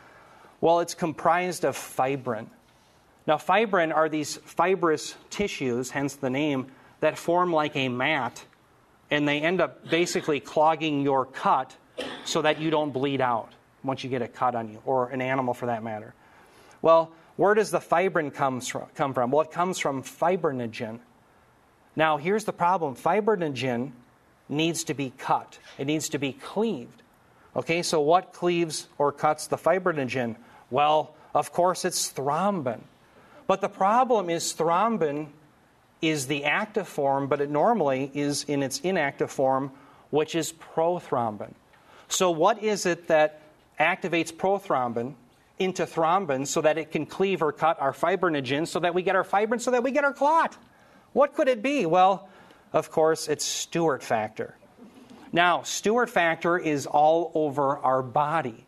[0.63, 2.49] Well, it's comprised of fibrin.
[3.27, 6.69] Now, fibrin are these fibrous tissues, hence the name,
[7.01, 8.43] that form like a mat,
[9.11, 11.77] and they end up basically clogging your cut
[12.25, 13.53] so that you don't bleed out
[13.85, 16.15] once you get a cut on you, or an animal for that matter.
[16.81, 19.31] Well, where does the fibrin come from?
[19.31, 21.01] Well, it comes from fibrinogen.
[21.97, 23.93] Now, here's the problem fibrinogen
[24.49, 27.03] needs to be cut, it needs to be cleaved.
[27.55, 30.37] Okay, so what cleaves or cuts the fibrinogen?
[30.71, 32.81] Well, of course, it's thrombin.
[33.47, 35.29] But the problem is thrombin
[36.01, 39.71] is the active form, but it normally is in its inactive form,
[40.11, 41.53] which is prothrombin.
[42.09, 43.41] So, what is it that
[43.79, 45.15] activates prothrombin
[45.59, 49.15] into thrombin so that it can cleave or cut our fibrinogen so that we get
[49.17, 50.57] our fibrin, so that we get our clot?
[51.13, 51.87] What could it be?
[51.87, 52.29] Well,
[52.73, 54.57] of course, it's Stuart factor.
[55.33, 58.67] Now, Stuart factor is all over our body,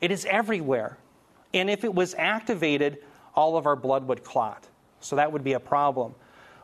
[0.00, 0.98] it is everywhere.
[1.52, 2.98] And if it was activated,
[3.34, 4.68] all of our blood would clot.
[5.00, 6.14] So that would be a problem.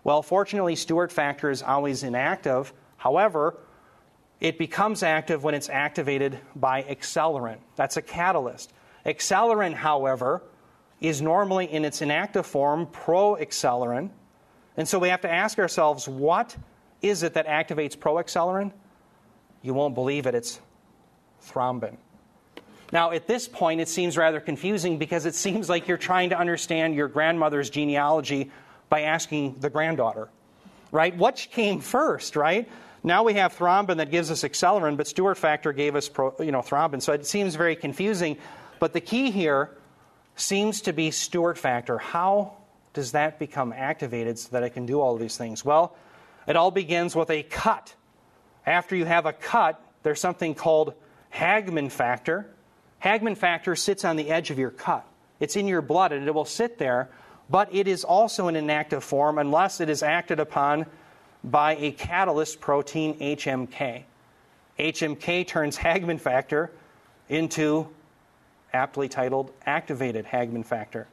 [0.04, 2.72] Well, fortunately, Stuart factor is always inactive.
[2.96, 3.58] However,
[4.40, 7.58] it becomes active when it's activated by accelerin.
[7.74, 8.72] That's a catalyst.
[9.04, 10.42] Accelerin, however,
[11.00, 14.10] is normally in its inactive form proaccelerin.
[14.76, 16.56] And so we have to ask ourselves what
[17.02, 18.72] is it that activates proaccelerin?
[19.62, 20.60] You won't believe it, it's
[21.44, 21.96] thrombin.
[22.92, 26.38] Now, at this point, it seems rather confusing because it seems like you're trying to
[26.38, 28.50] understand your grandmother's genealogy
[28.88, 30.28] by asking the granddaughter,
[30.92, 31.16] right?
[31.16, 32.68] What came first, right?
[33.02, 36.52] Now we have thrombin that gives us accelerin, but Stuart factor gave us pro, you
[36.52, 37.02] know, thrombin.
[37.02, 38.36] So it seems very confusing.
[38.78, 39.70] But the key here
[40.36, 41.98] seems to be Stuart factor.
[41.98, 42.56] How
[42.92, 45.64] does that become activated so that it can do all these things?
[45.64, 45.96] Well,
[46.46, 47.94] it all begins with a cut.
[48.64, 50.94] After you have a cut, there's something called
[51.34, 52.50] Hageman factor.
[53.02, 55.06] Hageman factor sits on the edge of your cut.
[55.40, 57.08] It's in your blood and it will sit there,
[57.50, 60.86] but it is also in inactive form unless it is acted upon
[61.44, 64.04] by a catalyst protein, HMK.
[64.78, 66.70] HMK turns Hageman factor
[67.28, 67.88] into
[68.72, 71.06] aptly titled activated Hageman factor.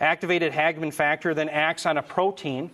[0.00, 2.70] Activated Hageman factor then acts on a protein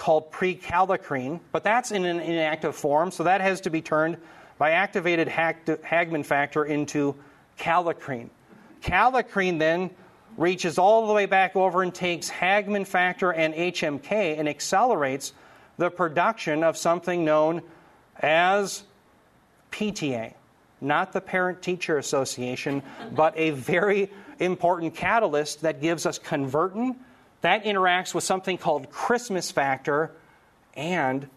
[0.00, 4.16] called prekallikrein, but that's in an inactive form, so that has to be turned
[4.56, 7.14] by activated Hageman factor into
[7.58, 8.30] kallikrein.
[8.82, 9.90] Kallikrein then
[10.38, 15.34] reaches all the way back over and takes Hageman factor and HMK and accelerates
[15.76, 17.60] the production of something known
[18.20, 18.84] as
[19.70, 20.32] PTA
[20.80, 22.82] not the Parent Teacher Association,
[23.12, 26.96] but a very important catalyst that gives us convertin.
[27.42, 30.12] That interacts with something called Christmas factor
[30.74, 31.28] and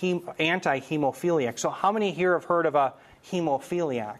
[0.00, 1.58] hem- anti hemophiliac.
[1.58, 2.94] So, how many here have heard of a
[3.30, 4.18] hemophiliac?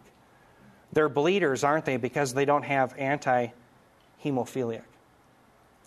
[0.93, 1.97] They're bleeders, aren't they?
[1.97, 3.47] Because they don't have anti
[4.23, 4.83] hemophiliac.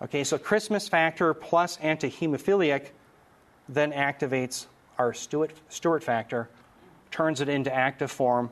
[0.03, 2.89] Okay, so Christmas factor plus anti hemophiliac
[3.69, 4.67] then activates
[4.99, 6.49] our Stuart factor,
[7.11, 8.51] turns it into active form,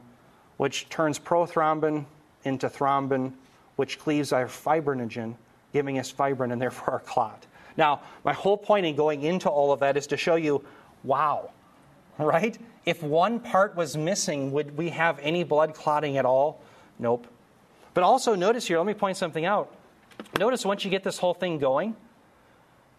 [0.57, 2.05] which turns prothrombin
[2.45, 3.33] into thrombin,
[3.77, 5.35] which cleaves our fibrinogen,
[5.73, 7.47] giving us fibrin and therefore our clot.
[7.77, 10.65] Now, my whole point in going into all of that is to show you
[11.05, 11.51] wow,
[12.19, 12.57] right?
[12.85, 16.61] If one part was missing, would we have any blood clotting at all?
[16.99, 17.27] Nope.
[17.95, 19.75] But also, notice here, let me point something out.
[20.39, 21.97] Notice once you get this whole thing going,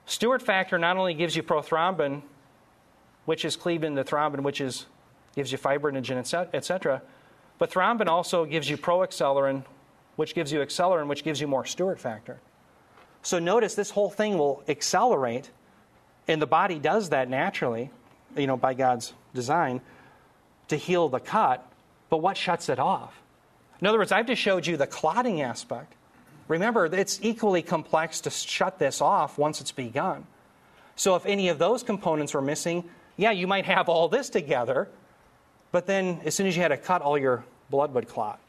[0.05, 2.21] Stuart factor not only gives you prothrombin,
[3.25, 4.85] which is cleaved into thrombin, which is
[5.35, 6.17] gives you fibrinogen,
[6.53, 7.01] etc.
[7.57, 9.63] But thrombin also gives you proaccelerin,
[10.15, 12.39] which gives you accelerin, which gives you more Stuart factor.
[13.23, 15.49] So notice this whole thing will accelerate,
[16.27, 17.89] and the body does that naturally,
[18.35, 19.81] you know, by God's design,
[20.67, 21.65] to heal the cut.
[22.09, 23.19] But what shuts it off?
[23.81, 25.93] In other words, I've just showed you the clotting aspect.
[26.47, 30.25] Remember, it's equally complex to shut this off once it's begun.
[30.95, 32.83] So if any of those components were missing,
[33.17, 34.89] yeah, you might have all this together,
[35.71, 38.39] but then as soon as you had to cut, all your blood would clot.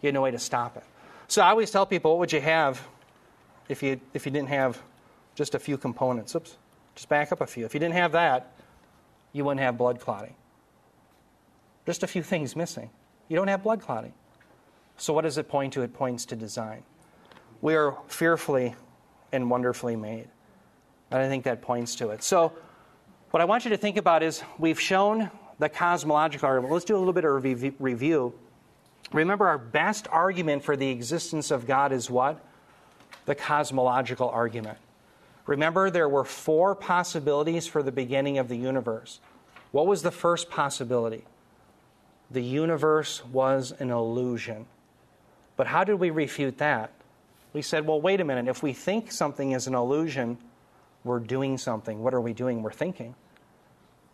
[0.00, 0.84] You had no way to stop it.
[1.28, 2.84] So I always tell people, what would you have
[3.68, 4.80] if you, if you didn't have
[5.34, 6.34] just a few components?
[6.34, 6.56] Oops,
[6.94, 7.64] just back up a few.
[7.64, 8.52] If you didn't have that,
[9.32, 10.34] you wouldn't have blood clotting.
[11.86, 12.90] Just a few things missing.
[13.28, 14.12] You don't have blood clotting.
[14.96, 15.82] So what does it point to?
[15.82, 16.82] It points to design.
[17.60, 18.74] We are fearfully
[19.32, 20.28] and wonderfully made.
[21.10, 22.22] And I think that points to it.
[22.22, 22.52] So
[23.30, 26.72] what I want you to think about is we've shown the cosmological argument.
[26.72, 27.42] Let's do a little bit of
[27.80, 28.34] review.
[29.12, 32.44] Remember, our best argument for the existence of God is what?
[33.26, 34.78] The cosmological argument.
[35.46, 39.20] Remember, there were four possibilities for the beginning of the universe.
[39.72, 41.24] What was the first possibility?
[42.30, 44.66] The universe was an illusion.
[45.56, 46.92] But how did we refute that?
[47.52, 48.48] We said, well, wait a minute.
[48.48, 50.38] If we think something is an illusion,
[51.04, 52.02] we're doing something.
[52.02, 52.62] What are we doing?
[52.62, 53.14] We're thinking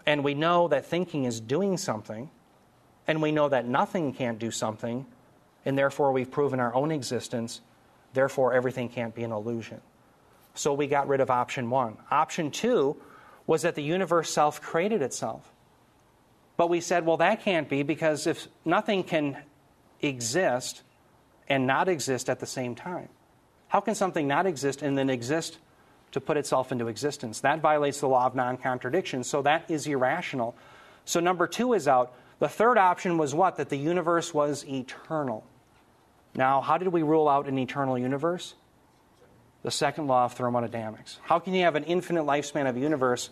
[0.07, 2.31] and we know that thinking is doing something,
[3.07, 5.07] and we know that nothing can't do something,
[5.65, 7.61] and therefore we've proven our own existence,
[8.13, 9.81] therefore everything can't be an illusion.
[10.55, 11.97] So we got rid of option one.
[12.11, 12.97] Option two
[13.47, 15.53] was that the universe self created itself.
[16.57, 19.39] But we said, well, that can't be because if nothing can
[20.01, 20.83] exist
[21.49, 23.09] and not exist at the same time,
[23.69, 25.59] how can something not exist and then exist
[26.13, 27.41] to put itself into existence.
[27.41, 30.55] That violates the law of non contradiction, so that is irrational.
[31.05, 32.15] So, number two is out.
[32.39, 33.57] The third option was what?
[33.57, 35.45] That the universe was eternal.
[36.35, 38.55] Now, how did we rule out an eternal universe?
[39.63, 41.19] The second law of thermodynamics.
[41.23, 43.31] How can you have an infinite lifespan of a universe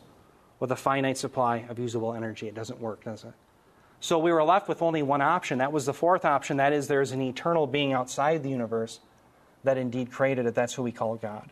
[0.61, 2.49] with a finite supply of usable energy?
[2.49, 3.33] It doesn't work, does it?
[4.01, 5.59] So we were left with only one option.
[5.59, 6.59] That was the fourth option.
[6.59, 9.01] That is, there's an eternal being outside the universe
[9.65, 10.55] that indeed created it.
[10.55, 11.51] That's who we call God.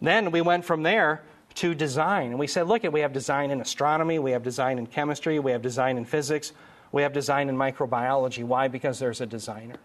[0.00, 1.22] Then we went from there
[1.56, 2.30] to design.
[2.30, 5.52] And we said, look, we have design in astronomy, we have design in chemistry, we
[5.52, 6.52] have design in physics,
[6.90, 8.44] we have design in microbiology.
[8.44, 8.68] Why?
[8.68, 9.76] Because there's a designer.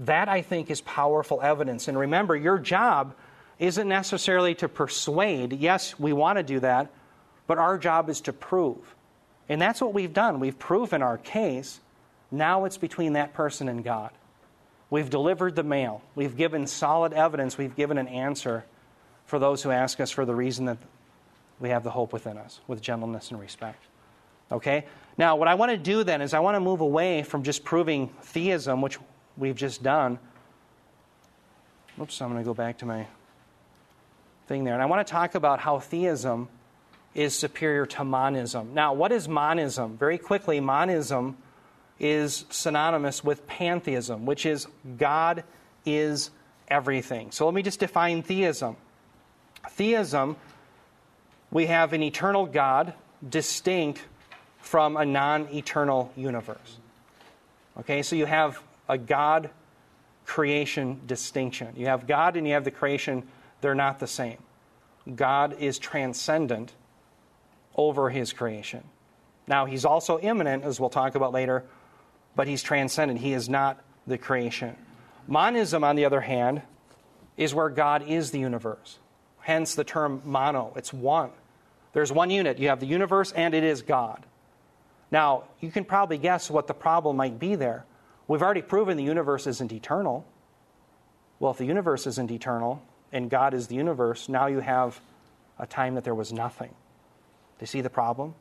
[0.00, 1.88] That, I think, is powerful evidence.
[1.88, 3.14] And remember, your job
[3.58, 5.54] isn't necessarily to persuade.
[5.54, 6.90] Yes, we want to do that,
[7.46, 8.94] but our job is to prove.
[9.48, 10.40] And that's what we've done.
[10.40, 11.80] We've proven our case.
[12.30, 14.10] Now it's between that person and God.
[14.90, 16.02] We've delivered the mail.
[16.14, 17.56] We've given solid evidence.
[17.56, 18.64] We've given an answer
[19.24, 20.78] for those who ask us for the reason that
[21.58, 23.82] we have the hope within us with gentleness and respect.
[24.52, 24.84] Okay?
[25.18, 27.64] Now, what I want to do then is I want to move away from just
[27.64, 28.98] proving theism, which
[29.36, 30.18] we've just done.
[32.00, 33.06] Oops, I'm going to go back to my
[34.46, 34.74] thing there.
[34.74, 36.48] And I want to talk about how theism
[37.14, 38.74] is superior to monism.
[38.74, 39.96] Now, what is monism?
[39.96, 41.36] Very quickly, monism
[41.98, 44.66] is synonymous with pantheism, which is
[44.98, 45.44] God
[45.86, 46.30] is
[46.68, 47.30] everything.
[47.30, 48.76] So let me just define theism.
[49.70, 50.36] Theism,
[51.50, 52.92] we have an eternal God
[53.26, 54.02] distinct
[54.60, 56.78] from a non eternal universe.
[57.78, 59.50] Okay, so you have a God
[60.24, 61.68] creation distinction.
[61.76, 63.22] You have God and you have the creation,
[63.60, 64.38] they're not the same.
[65.14, 66.72] God is transcendent
[67.76, 68.82] over his creation.
[69.46, 71.64] Now, he's also immanent, as we'll talk about later,
[72.34, 73.20] but he's transcendent.
[73.20, 74.76] He is not the creation.
[75.28, 76.62] Monism, on the other hand,
[77.36, 78.98] is where God is the universe.
[79.40, 80.72] Hence the term mono.
[80.74, 81.30] It's one.
[81.92, 82.58] There's one unit.
[82.58, 84.26] You have the universe, and it is God.
[85.10, 87.84] Now, you can probably guess what the problem might be there.
[88.28, 90.26] We've already proven the universe isn't eternal.
[91.38, 95.00] Well, if the universe isn't eternal and God is the universe, now you have
[95.58, 96.70] a time that there was nothing.
[96.70, 98.34] Do you see the problem?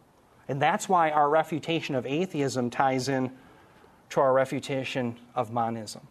[0.48, 3.32] And that's why our refutation of atheism ties in
[4.12, 6.08] to our refutation of monism.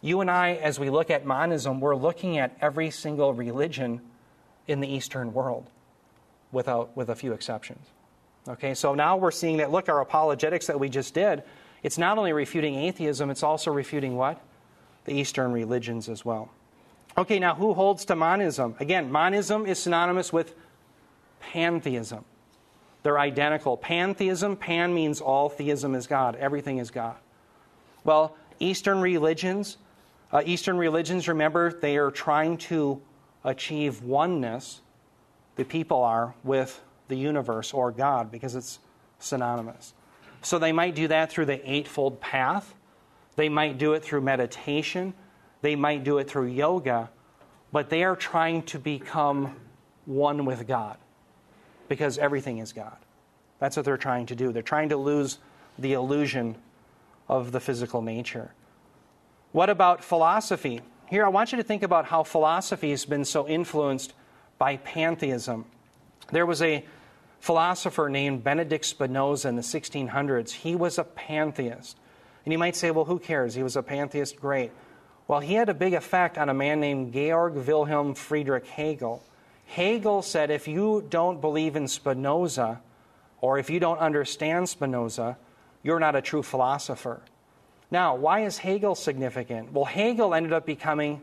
[0.00, 4.00] You and I, as we look at monism, we're looking at every single religion
[4.66, 5.68] in the Eastern world,
[6.52, 7.84] without, with a few exceptions.
[8.46, 11.42] Okay, so now we're seeing that, look, our apologetics that we just did,
[11.82, 14.40] it's not only refuting atheism, it's also refuting what?
[15.04, 16.50] The Eastern religions as well.
[17.16, 18.76] Okay, now who holds to monism?
[18.80, 20.54] Again, monism is synonymous with
[21.40, 22.24] pantheism.
[23.02, 23.76] They're identical.
[23.76, 26.36] Pantheism, pan means all, theism is God.
[26.36, 27.16] Everything is God.
[28.04, 29.78] Well, Eastern religions,
[30.32, 33.00] uh, Eastern religions, remember, they are trying to
[33.44, 34.80] achieve oneness,
[35.56, 38.78] the people are, with the universe or God because it's
[39.18, 39.94] synonymous.
[40.42, 42.74] So they might do that through the Eightfold Path.
[43.36, 45.14] They might do it through meditation.
[45.62, 47.10] They might do it through yoga.
[47.72, 49.56] But they are trying to become
[50.06, 50.96] one with God
[51.88, 52.96] because everything is God.
[53.58, 54.52] That's what they're trying to do.
[54.52, 55.38] They're trying to lose
[55.78, 56.56] the illusion
[57.28, 58.52] of the physical nature.
[59.52, 60.80] What about philosophy?
[61.06, 64.12] Here, I want you to think about how philosophy has been so influenced
[64.58, 65.64] by pantheism.
[66.32, 66.84] There was a
[67.40, 70.50] philosopher named Benedict Spinoza in the 1600s.
[70.50, 71.96] He was a pantheist.
[72.44, 73.54] And you might say, well, who cares?
[73.54, 74.72] He was a pantheist, great.
[75.26, 79.22] Well, he had a big effect on a man named Georg Wilhelm Friedrich Hegel.
[79.66, 82.80] Hegel said if you don't believe in Spinoza,
[83.40, 85.36] or if you don't understand Spinoza,
[85.82, 87.20] you're not a true philosopher.
[87.90, 89.72] Now, why is Hegel significant?
[89.72, 91.20] Well, Hegel ended up becoming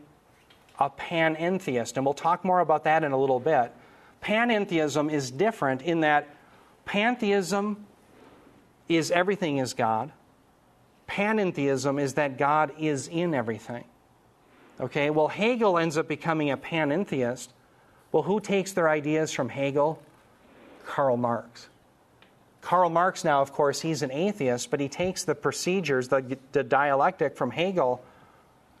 [0.78, 3.72] a panentheist, and we'll talk more about that in a little bit.
[4.26, 6.34] Panentheism is different in that
[6.84, 7.86] pantheism
[8.88, 10.10] is everything is God.
[11.08, 13.84] Panentheism is that God is in everything.
[14.80, 17.48] Okay, well, Hegel ends up becoming a panentheist
[18.16, 20.02] well, who takes their ideas from Hegel?
[20.86, 21.68] Karl Marx.
[22.62, 26.64] Karl Marx, now, of course, he's an atheist, but he takes the procedures, the, the
[26.64, 28.02] dialectic from Hegel,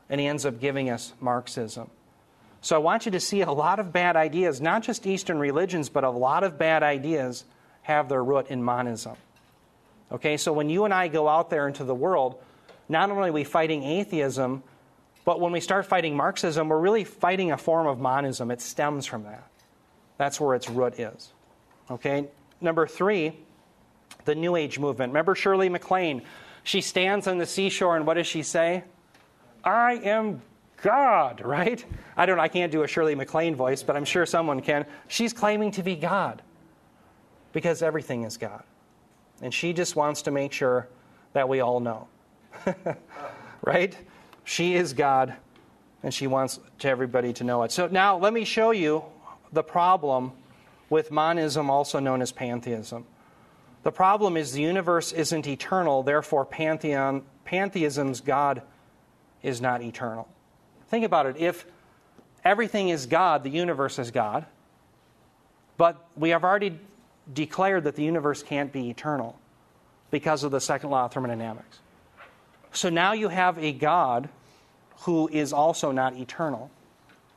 [0.08, 1.90] and he ends up giving us Marxism.
[2.66, 5.88] So I want you to see a lot of bad ideas, not just Eastern religions,
[5.88, 7.44] but a lot of bad ideas
[7.82, 9.14] have their root in monism.
[10.10, 12.42] Okay, so when you and I go out there into the world,
[12.88, 14.64] not only are we fighting atheism,
[15.24, 18.50] but when we start fighting Marxism, we're really fighting a form of monism.
[18.50, 19.46] It stems from that.
[20.18, 21.32] That's where its root is.
[21.88, 22.26] Okay?
[22.60, 23.38] Number three,
[24.24, 25.10] the New Age movement.
[25.10, 26.22] Remember Shirley MacLaine?
[26.64, 28.82] She stands on the seashore and what does she say?
[29.62, 30.42] I am
[30.82, 31.84] God, right?
[32.16, 34.86] I don't I can't do a Shirley MacLaine voice, but I'm sure someone can.
[35.08, 36.42] She's claiming to be God
[37.52, 38.62] because everything is God.
[39.42, 40.88] And she just wants to make sure
[41.32, 42.08] that we all know.
[43.62, 43.96] right?
[44.44, 45.34] She is God,
[46.02, 47.72] and she wants to everybody to know it.
[47.72, 49.04] So now let me show you
[49.52, 50.32] the problem
[50.88, 53.04] with monism, also known as pantheism.
[53.82, 58.62] The problem is the universe isn't eternal, therefore, pantheon, pantheism's God
[59.42, 60.28] is not eternal.
[60.88, 61.36] Think about it.
[61.36, 61.64] If
[62.44, 64.46] everything is God, the universe is God,
[65.76, 66.78] but we have already
[67.32, 69.38] declared that the universe can't be eternal
[70.10, 71.80] because of the second law of thermodynamics.
[72.72, 74.28] So now you have a God
[75.00, 76.70] who is also not eternal,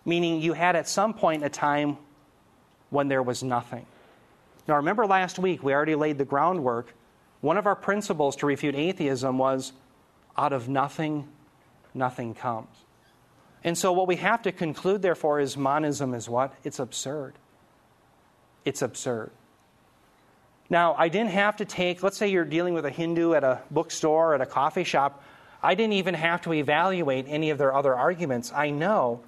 [0.06, 1.98] meaning you had at some point a time
[2.90, 3.86] when there was nothing.
[4.68, 6.94] Now, remember last week, we already laid the groundwork.
[7.42, 9.74] One of our principles to refute atheism was
[10.38, 11.28] out of nothing,
[11.94, 12.68] nothing comes.
[13.64, 16.54] And so, what we have to conclude, therefore, is monism is what?
[16.64, 17.34] It's absurd.
[18.66, 19.32] It's absurd.
[20.70, 23.62] Now, I didn't have to take, let's say you're dealing with a Hindu at a
[23.72, 25.24] bookstore, at a coffee shop.
[25.64, 28.54] I didn't even have to evaluate any of their other arguments.
[28.54, 29.22] I know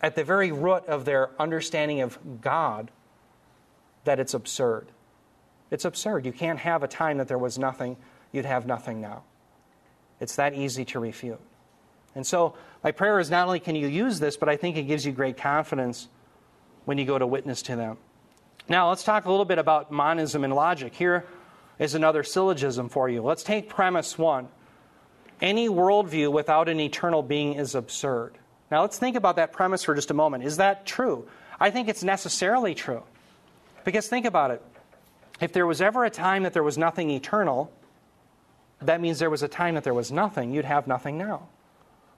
[0.00, 2.90] at the very root of their understanding of God
[4.04, 4.86] that it's absurd.
[5.70, 6.24] It's absurd.
[6.24, 7.96] You can't have a time that there was nothing,
[8.32, 9.24] you'd have nothing now.
[10.20, 11.40] It's that easy to refute.
[12.14, 14.84] And so, my prayer is not only can you use this, but I think it
[14.84, 16.08] gives you great confidence
[16.84, 17.96] when you go to witness to them.
[18.68, 20.94] Now, let's talk a little bit about monism and logic.
[20.94, 21.26] Here
[21.78, 23.22] is another syllogism for you.
[23.22, 24.48] Let's take premise one
[25.40, 28.38] any worldview without an eternal being is absurd.
[28.70, 30.44] Now, let's think about that premise for just a moment.
[30.44, 31.28] Is that true?
[31.60, 33.02] I think it's necessarily true.
[33.84, 34.62] Because think about it.
[35.40, 37.70] If there was ever a time that there was nothing eternal,
[38.80, 40.52] that means there was a time that there was nothing.
[40.52, 41.48] You'd have nothing now.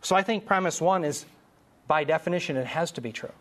[0.03, 1.25] So I think premise one is,
[1.87, 3.33] by definition, it has to be true.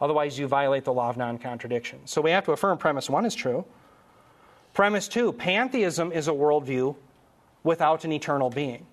[0.00, 2.00] Otherwise, you violate the law of non contradiction.
[2.04, 3.64] So we have to affirm premise one is true.
[4.74, 6.96] Premise two pantheism is a worldview
[7.62, 8.86] without an eternal being.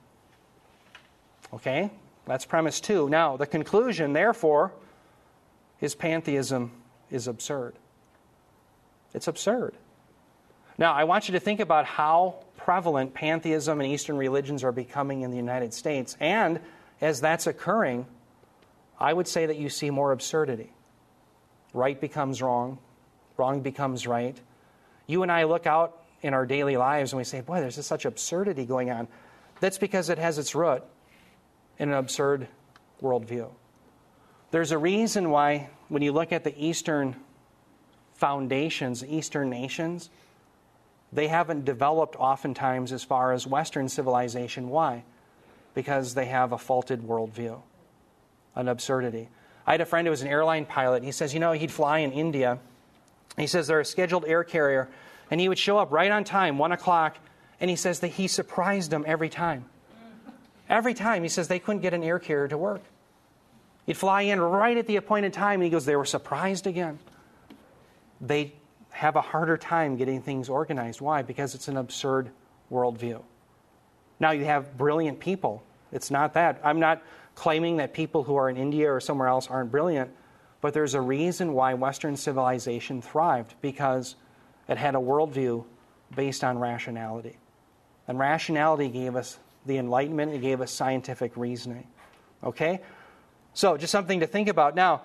[1.53, 1.91] Okay?
[2.25, 3.09] That's premise two.
[3.09, 4.71] Now, the conclusion, therefore,
[5.81, 6.71] is pantheism
[7.11, 7.75] is absurd.
[9.13, 9.75] It's absurd.
[10.77, 15.21] Now, I want you to think about how prevalent pantheism and Eastern religions are becoming
[15.21, 16.15] in the United States.
[16.19, 16.59] And
[17.03, 18.05] as that's occurring,
[18.97, 20.71] I would say that you see more absurdity.
[21.73, 22.79] Right becomes wrong,
[23.35, 24.39] wrong becomes right.
[25.05, 27.89] You and I look out in our daily lives and we say, boy, there's just
[27.89, 29.09] such absurdity going on.
[29.59, 30.81] That's because it has its root
[31.77, 32.47] in an absurd
[33.01, 33.49] worldview.
[34.51, 37.17] There's a reason why, when you look at the Eastern
[38.13, 40.09] foundations, Eastern nations,
[41.11, 44.69] they haven't developed oftentimes as far as Western civilization.
[44.69, 45.03] Why?
[45.73, 47.59] Because they have a faulted worldview,
[48.55, 49.29] an absurdity.
[49.65, 51.03] I had a friend who was an airline pilot.
[51.03, 52.59] He says, you know, he'd fly in India.
[53.37, 54.89] He says they're a scheduled air carrier,
[55.31, 57.17] and he would show up right on time, 1 o'clock,
[57.59, 59.65] and he says that he surprised them every time.
[60.69, 62.81] Every time, he says they couldn't get an air carrier to work.
[63.85, 66.99] He'd fly in right at the appointed time, and he goes, they were surprised again.
[68.21, 68.53] They
[68.91, 71.01] have a harder time getting things organized.
[71.01, 71.21] Why?
[71.21, 72.29] Because it's an absurd
[72.71, 73.21] worldview.
[74.19, 75.63] Now, you have brilliant people.
[75.91, 76.59] It's not that.
[76.63, 77.01] I'm not
[77.35, 80.11] claiming that people who are in India or somewhere else aren't brilliant,
[80.61, 84.15] but there's a reason why Western civilization thrived because
[84.67, 85.65] it had a worldview
[86.15, 87.37] based on rationality.
[88.07, 91.87] And rationality gave us the Enlightenment, it gave us scientific reasoning.
[92.43, 92.81] Okay?
[93.53, 94.75] So, just something to think about.
[94.75, 95.03] Now,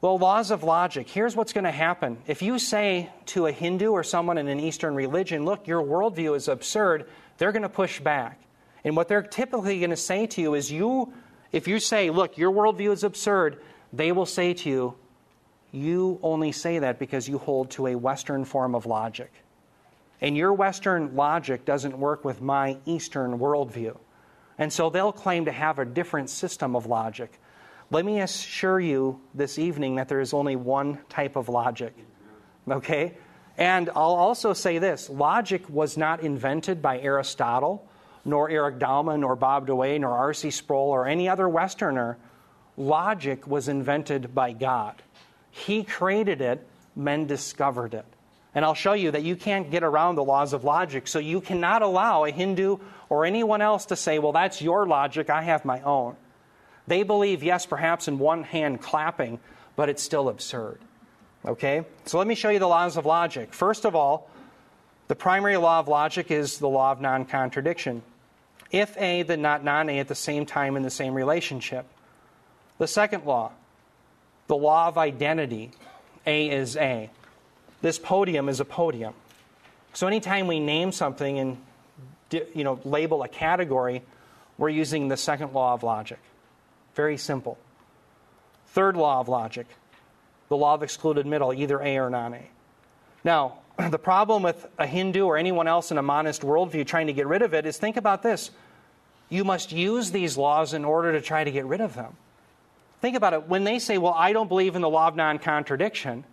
[0.00, 1.08] the laws of logic.
[1.08, 2.18] Here's what's going to happen.
[2.26, 6.36] If you say to a Hindu or someone in an Eastern religion, look, your worldview
[6.36, 7.08] is absurd,
[7.40, 8.38] they're going to push back.
[8.84, 11.12] And what they're typically going to say to you is, you,
[11.52, 13.62] if you say, look, your worldview is absurd,
[13.94, 14.94] they will say to you,
[15.72, 19.32] you only say that because you hold to a Western form of logic.
[20.20, 23.96] And your Western logic doesn't work with my Eastern worldview.
[24.58, 27.40] And so they'll claim to have a different system of logic.
[27.90, 31.94] Let me assure you this evening that there is only one type of logic.
[32.68, 33.16] Okay?
[33.60, 37.86] And I'll also say this logic was not invented by Aristotle,
[38.24, 40.50] nor Eric Dalman, nor Bob DeWaay, nor R.C.
[40.50, 42.16] Sproul, or any other Westerner.
[42.78, 45.02] Logic was invented by God.
[45.50, 48.06] He created it, men discovered it.
[48.54, 51.06] And I'll show you that you can't get around the laws of logic.
[51.06, 52.78] So you cannot allow a Hindu
[53.10, 56.16] or anyone else to say, well, that's your logic, I have my own.
[56.86, 59.38] They believe, yes, perhaps in one hand clapping,
[59.76, 60.80] but it's still absurd.
[61.44, 61.84] Okay?
[62.06, 63.52] So let me show you the laws of logic.
[63.52, 64.30] First of all,
[65.08, 68.02] the primary law of logic is the law of non contradiction.
[68.70, 71.86] If A, then not non A at the same time in the same relationship.
[72.78, 73.52] The second law,
[74.46, 75.72] the law of identity.
[76.26, 77.10] A is A
[77.82, 79.14] this podium is a podium.
[79.92, 81.56] So anytime we name something and
[82.30, 84.02] you know, label a category,
[84.58, 86.18] we're using the second law of logic.
[86.94, 87.58] Very simple.
[88.68, 89.66] Third law of logic,
[90.50, 92.42] the law of excluded middle, either A or non A.
[93.24, 93.58] Now,
[93.90, 97.26] the problem with a Hindu or anyone else in a monist worldview trying to get
[97.26, 98.50] rid of it is think about this.
[99.30, 102.16] You must use these laws in order to try to get rid of them.
[103.00, 103.48] Think about it.
[103.48, 106.24] When they say, Well, I don't believe in the law of non contradiction,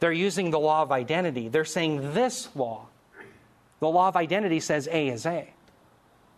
[0.00, 1.48] they're using the law of identity.
[1.48, 2.86] They're saying this law.
[3.80, 5.48] The law of identity says A is A.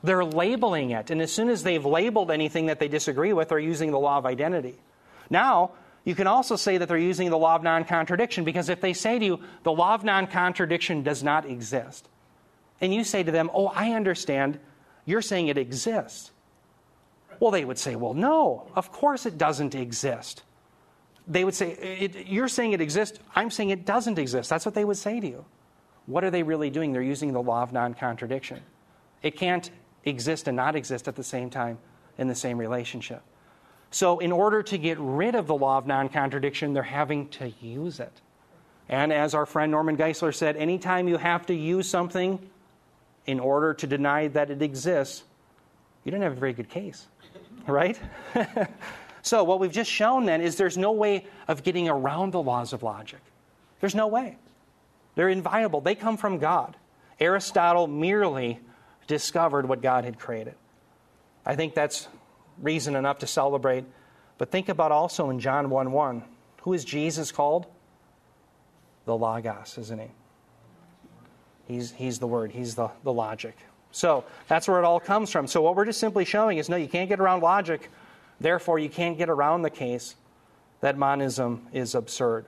[0.04, 1.10] They're labeling it.
[1.10, 4.18] And as soon as they've labeled anything that they disagree with, they're using the law
[4.18, 4.76] of identity.
[5.30, 5.72] Now,
[6.06, 8.92] you can also say that they're using the law of non contradiction because if they
[8.92, 12.08] say to you, the law of non contradiction does not exist,
[12.80, 14.60] and you say to them, Oh, I understand,
[15.04, 16.30] you're saying it exists.
[17.40, 20.44] Well, they would say, Well, no, of course it doesn't exist.
[21.26, 24.48] They would say, You're saying it exists, I'm saying it doesn't exist.
[24.48, 25.44] That's what they would say to you.
[26.06, 26.92] What are they really doing?
[26.92, 28.62] They're using the law of non contradiction.
[29.24, 29.68] It can't
[30.04, 31.78] exist and not exist at the same time
[32.16, 33.22] in the same relationship.
[33.96, 37.50] So, in order to get rid of the law of non contradiction, they're having to
[37.62, 38.12] use it.
[38.90, 42.38] And as our friend Norman Geisler said, anytime you have to use something
[43.24, 45.24] in order to deny that it exists,
[46.04, 47.06] you don't have a very good case,
[47.66, 47.98] right?
[49.22, 52.74] so, what we've just shown then is there's no way of getting around the laws
[52.74, 53.20] of logic.
[53.80, 54.36] There's no way.
[55.14, 56.76] They're inviolable, they come from God.
[57.18, 58.60] Aristotle merely
[59.06, 60.54] discovered what God had created.
[61.46, 62.08] I think that's
[62.60, 63.84] reason enough to celebrate.
[64.38, 66.22] But think about also in John 1 1.
[66.62, 67.66] Who is Jesus called?
[69.04, 70.08] The Logos, isn't he?
[71.68, 73.56] He's, he's the word, he's the, the logic.
[73.92, 75.46] So that's where it all comes from.
[75.46, 77.90] So what we're just simply showing is no, you can't get around logic.
[78.40, 80.16] Therefore, you can't get around the case
[80.80, 82.46] that monism is absurd.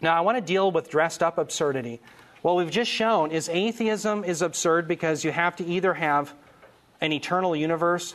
[0.00, 2.00] Now, I want to deal with dressed up absurdity.
[2.42, 6.32] What we've just shown is atheism is absurd because you have to either have
[7.00, 8.14] an eternal universe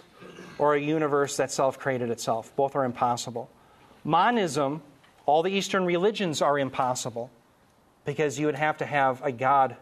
[0.61, 2.55] or a universe that self created itself.
[2.55, 3.49] Both are impossible.
[4.03, 4.83] Monism,
[5.25, 7.31] all the Eastern religions are impossible
[8.05, 9.75] because you would have to have a God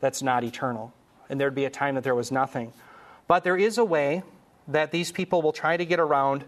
[0.00, 0.92] that's not eternal.
[1.30, 2.72] And there'd be a time that there was nothing.
[3.28, 4.22] But there is a way
[4.68, 6.44] that these people will try to get around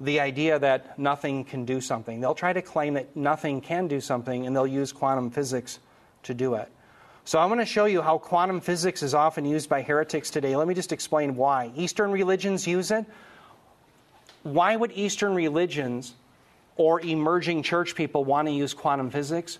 [0.00, 2.20] the idea that nothing can do something.
[2.20, 5.78] They'll try to claim that nothing can do something, and they'll use quantum physics
[6.22, 6.70] to do it.
[7.28, 10.56] So I want to show you how quantum physics is often used by heretics today.
[10.56, 11.70] Let me just explain why.
[11.76, 13.04] Eastern religions use it.
[14.44, 16.14] Why would Eastern religions
[16.76, 19.58] or emerging church people want to use quantum physics?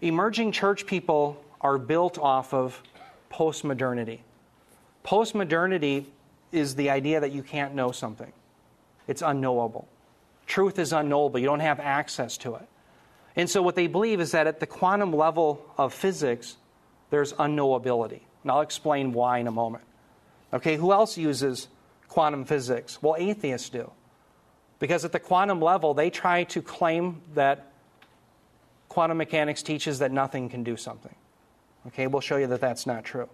[0.00, 2.82] Emerging church people are built off of
[3.30, 4.20] postmodernity.
[5.04, 6.06] Postmodernity
[6.50, 8.32] is the idea that you can't know something,
[9.06, 9.86] it's unknowable.
[10.46, 12.66] Truth is unknowable, you don't have access to it.
[13.36, 16.56] And so, what they believe is that at the quantum level of physics,
[17.12, 18.22] there's unknowability.
[18.42, 19.84] And I'll explain why in a moment.
[20.54, 21.68] Okay, who else uses
[22.08, 23.02] quantum physics?
[23.02, 23.92] Well, atheists do.
[24.78, 27.70] Because at the quantum level, they try to claim that
[28.88, 31.14] quantum mechanics teaches that nothing can do something.
[31.88, 33.28] Okay, we'll show you that that's not true.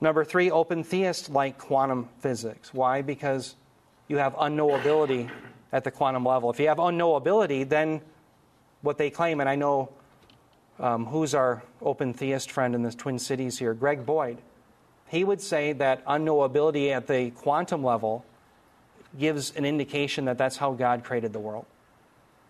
[0.00, 2.72] Number three, open theists like quantum physics.
[2.72, 3.02] Why?
[3.02, 3.56] Because
[4.08, 5.30] you have unknowability
[5.70, 6.48] at the quantum level.
[6.48, 8.00] If you have unknowability, then
[8.80, 9.90] what they claim, and I know
[10.80, 14.38] um, who's our open theist friend in the Twin Cities here, Greg Boyd.
[15.08, 18.24] He would say that unknowability at the quantum level
[19.18, 21.66] gives an indication that that's how God created the world,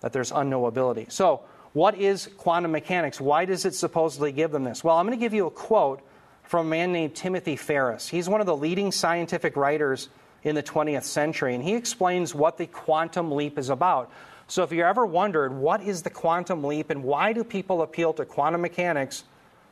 [0.00, 1.10] that there's unknowability.
[1.10, 1.40] So,
[1.72, 3.20] what is quantum mechanics?
[3.20, 4.82] Why does it supposedly give them this?
[4.82, 6.00] Well, I'm going to give you a quote
[6.42, 8.08] from a man named Timothy Ferris.
[8.08, 10.08] He's one of the leading scientific writers
[10.42, 14.10] in the 20th century, and he explains what the quantum leap is about.
[14.51, 18.12] So if you ever wondered what is the quantum leap and why do people appeal
[18.14, 19.22] to quantum mechanics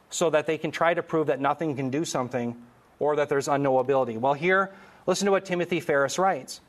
[0.09, 2.57] so that they can try to prove that nothing can do something
[3.01, 4.17] or that there's unknowability?
[4.21, 4.73] Well, here,
[5.05, 6.61] listen to what Timothy Ferris writes.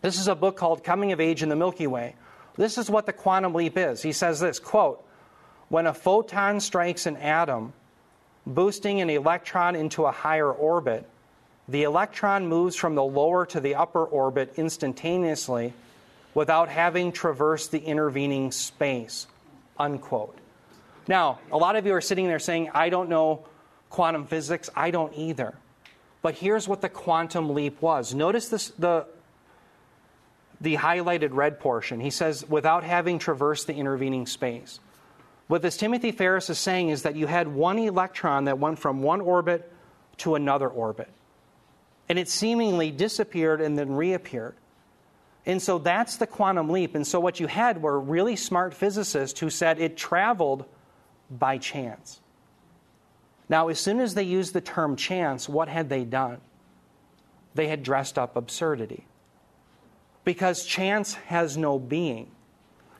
[0.00, 2.16] This is a book called Coming of Age in the Milky Way.
[2.56, 4.02] This is what the quantum leap is.
[4.02, 5.06] He says this, quote,
[5.68, 7.74] when a photon strikes an atom,
[8.44, 11.08] boosting an electron into a higher orbit,
[11.68, 15.74] the electron moves from the lower to the upper orbit instantaneously
[16.36, 19.26] without having traversed the intervening space.
[19.78, 20.36] Unquote.
[21.08, 23.46] Now, a lot of you are sitting there saying, I don't know
[23.88, 24.68] quantum physics.
[24.76, 25.54] I don't either.
[26.20, 28.12] But here's what the quantum leap was.
[28.12, 29.06] Notice this, the,
[30.60, 32.00] the highlighted red portion.
[32.00, 34.78] He says, without having traversed the intervening space.
[35.46, 39.00] What this Timothy Ferris is saying is that you had one electron that went from
[39.00, 39.72] one orbit
[40.18, 41.08] to another orbit.
[42.10, 44.54] And it seemingly disappeared and then reappeared.
[45.46, 46.96] And so that's the quantum leap.
[46.96, 50.64] And so what you had were really smart physicists who said it traveled
[51.30, 52.20] by chance.
[53.48, 56.40] Now, as soon as they used the term chance, what had they done?
[57.54, 59.06] They had dressed up absurdity.
[60.24, 62.32] Because chance has no being.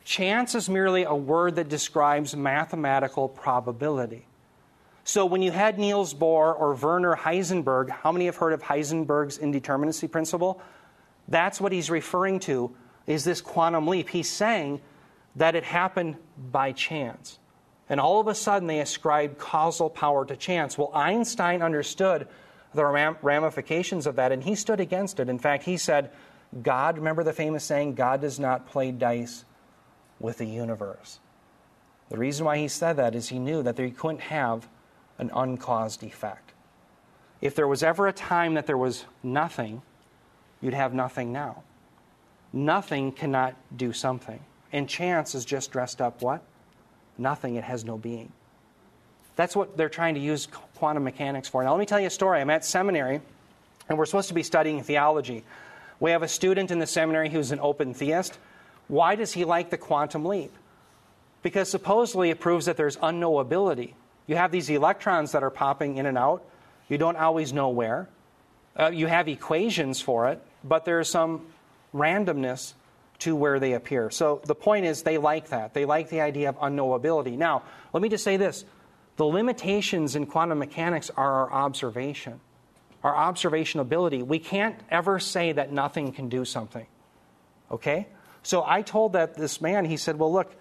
[0.05, 4.25] Chance is merely a word that describes mathematical probability.
[5.03, 9.39] So when you had Niels Bohr or Werner Heisenberg, how many have heard of Heisenberg's
[9.39, 10.61] indeterminacy principle?
[11.29, 12.75] That's what he's referring to
[13.07, 14.09] is this quantum leap.
[14.09, 14.81] He's saying
[15.37, 16.17] that it happened
[16.51, 17.39] by chance.
[17.89, 20.77] And all of a sudden they ascribe causal power to chance.
[20.77, 22.27] Well, Einstein understood
[22.75, 22.85] the
[23.23, 25.29] ramifications of that and he stood against it.
[25.29, 26.11] In fact, he said,
[26.63, 29.45] God, remember the famous saying, God does not play dice
[30.19, 31.21] with the universe.
[32.09, 34.69] The reason why he said that is he knew that he couldn't have
[35.19, 36.53] an uncaused effect.
[37.41, 39.83] If there was ever a time that there was nothing,
[40.61, 41.63] you'd have nothing now.
[42.53, 44.41] Nothing cannot do something.
[44.73, 46.43] And chance is just dressed up what?
[47.19, 47.57] Nothing.
[47.57, 48.33] It has no being.
[49.37, 51.63] That's what they're trying to use quantum mechanics for.
[51.63, 52.41] Now, let me tell you a story.
[52.41, 53.21] I'm at seminary,
[53.89, 55.45] and we're supposed to be studying theology.
[56.01, 58.39] We have a student in the seminary who's an open theist.
[58.89, 60.53] Why does he like the quantum leap?
[61.43, 63.93] Because supposedly it proves that there's unknowability.
[64.27, 66.43] You have these electrons that are popping in and out.
[66.89, 68.09] You don't always know where.
[68.79, 71.47] Uh, you have equations for it, but there's some
[71.95, 72.75] randomness
[73.21, 74.11] to where they appear.
[74.11, 75.73] So the point is, they like that.
[75.73, 77.39] They like the idea of unknowability.
[77.39, 77.63] Now,
[77.93, 78.65] let me just say this
[79.17, 82.41] the limitations in quantum mechanics are our observation,
[83.03, 84.23] our observation ability.
[84.23, 86.87] We can't ever say that nothing can do something.
[87.71, 88.09] Okay?
[88.43, 90.55] So I told that this man, he said, Well, look,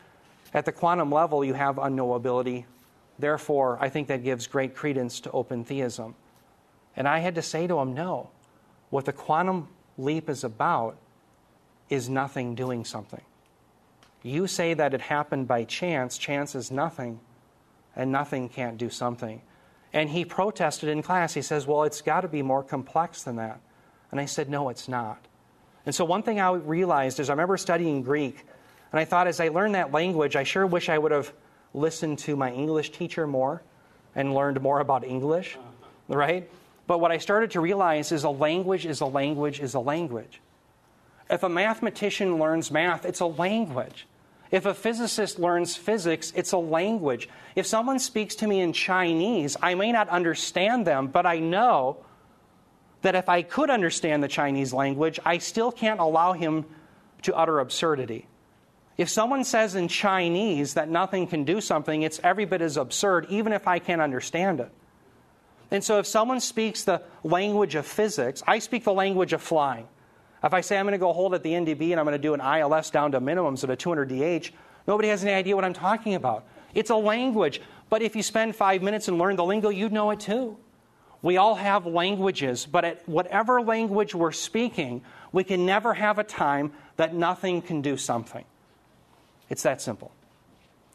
[0.53, 2.65] at the quantum level, you have unknowability.
[3.19, 6.15] Therefore, I think that gives great credence to open theism.
[6.95, 8.29] And I had to say to him, no.
[8.89, 9.67] What the quantum
[9.97, 10.97] leap is about
[11.89, 13.21] is nothing doing something.
[14.23, 17.19] You say that it happened by chance, chance is nothing,
[17.95, 19.41] and nothing can't do something.
[19.93, 21.33] And he protested in class.
[21.33, 23.59] He says, Well, it's got to be more complex than that.
[24.11, 25.19] And I said, No, it's not.
[25.85, 28.45] And so, one thing I realized is I remember studying Greek,
[28.91, 31.31] and I thought as I learned that language, I sure wish I would have
[31.73, 33.61] listened to my English teacher more
[34.15, 35.57] and learned more about English,
[36.07, 36.49] right?
[36.87, 40.41] But what I started to realize is a language is a language is a language.
[41.29, 44.07] If a mathematician learns math, it's a language.
[44.51, 47.27] If a physicist learns physics, it's a language.
[47.55, 51.97] If someone speaks to me in Chinese, I may not understand them, but I know
[53.01, 56.65] that if I could understand the Chinese language, I still can't allow him
[57.23, 58.27] to utter absurdity.
[58.97, 63.25] If someone says in Chinese that nothing can do something, it's every bit as absurd,
[63.29, 64.71] even if I can't understand it.
[65.71, 69.87] And so if someone speaks the language of physics, I speak the language of flying.
[70.43, 72.19] If I say I'm going to go hold at the NDB and I'm going to
[72.21, 74.51] do an ILS down to minimums at a 200 DH,
[74.87, 76.45] nobody has any idea what I'm talking about.
[76.75, 77.61] It's a language.
[77.89, 80.57] But if you spend five minutes and learn the lingo, you'd know it too.
[81.21, 85.01] We all have languages, but at whatever language we're speaking,
[85.31, 88.45] we can never have a time that nothing can do something.
[89.49, 90.11] It's that simple.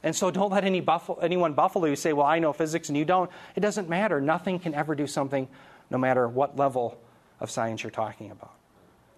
[0.02, 0.84] And so don't let any
[1.20, 3.30] anyone buffalo you say, well, I know physics and you don't.
[3.54, 4.20] It doesn't matter.
[4.20, 5.48] Nothing can ever do something,
[5.90, 6.98] no matter what level
[7.38, 8.54] of science you're talking about.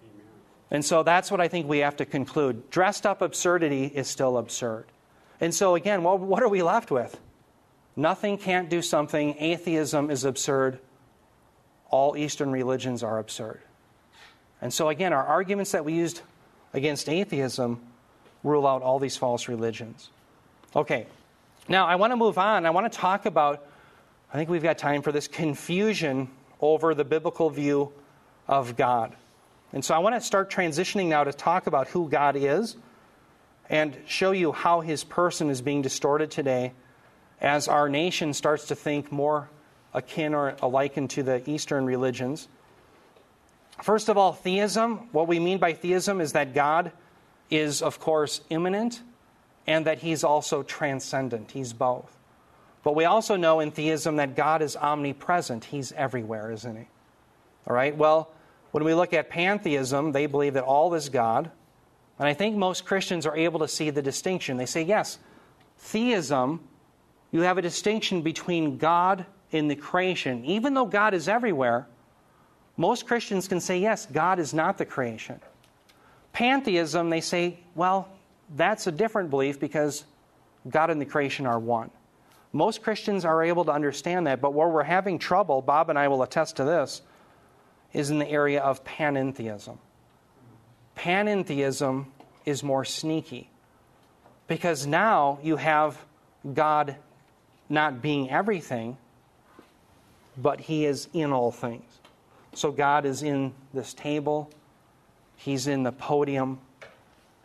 [0.03, 0.25] Amen.
[0.71, 2.69] And so that's what I think we have to conclude.
[2.69, 4.85] Dressed up absurdity is still absurd.
[5.39, 7.19] And so, again, well, what are we left with?
[7.95, 9.35] Nothing can't do something.
[9.39, 10.79] Atheism is absurd.
[11.89, 13.61] All Eastern religions are absurd.
[14.61, 16.21] And so, again, our arguments that we used
[16.73, 17.81] against atheism
[18.43, 20.09] rule out all these false religions.
[20.75, 21.05] Okay,
[21.67, 22.65] now I want to move on.
[22.65, 23.63] I want to talk about,
[24.33, 27.93] I think we've got time for this confusion over the biblical view
[28.47, 29.15] of God.
[29.71, 32.75] And so I want to start transitioning now to talk about who God is
[33.69, 36.73] and show you how his person is being distorted today
[37.39, 39.51] as our nation starts to think more
[39.93, 42.47] akin or likened to the Eastern religions.
[43.83, 45.09] First of all, theism.
[45.11, 46.91] What we mean by theism is that God
[47.51, 49.03] is, of course, immanent
[49.65, 51.51] and that he's also transcendent.
[51.51, 52.17] He's both.
[52.83, 55.65] But we also know in theism that God is omnipresent.
[55.65, 56.87] He's everywhere, isn't he?
[57.67, 57.95] All right?
[57.95, 58.29] Well,
[58.71, 61.49] when we look at pantheism, they believe that all is God.
[62.19, 64.57] And I think most Christians are able to see the distinction.
[64.57, 65.17] They say, yes,
[65.77, 66.59] theism,
[67.31, 70.43] you have a distinction between God in the creation.
[70.45, 71.87] Even though God is everywhere,
[72.75, 75.39] most Christians can say, yes, God is not the creation.
[76.33, 78.09] Pantheism, they say, well,
[78.55, 80.05] that's a different belief because
[80.69, 81.91] God and the creation are one.
[82.51, 86.07] Most Christians are able to understand that, but where we're having trouble, Bob and I
[86.07, 87.01] will attest to this,
[87.93, 89.77] is in the area of panentheism.
[90.95, 92.05] Panentheism
[92.45, 93.49] is more sneaky
[94.47, 95.97] because now you have
[96.53, 96.95] God
[97.69, 98.97] not being everything,
[100.37, 101.89] but He is in all things.
[102.53, 104.51] So God is in this table,
[105.37, 106.59] He's in the podium,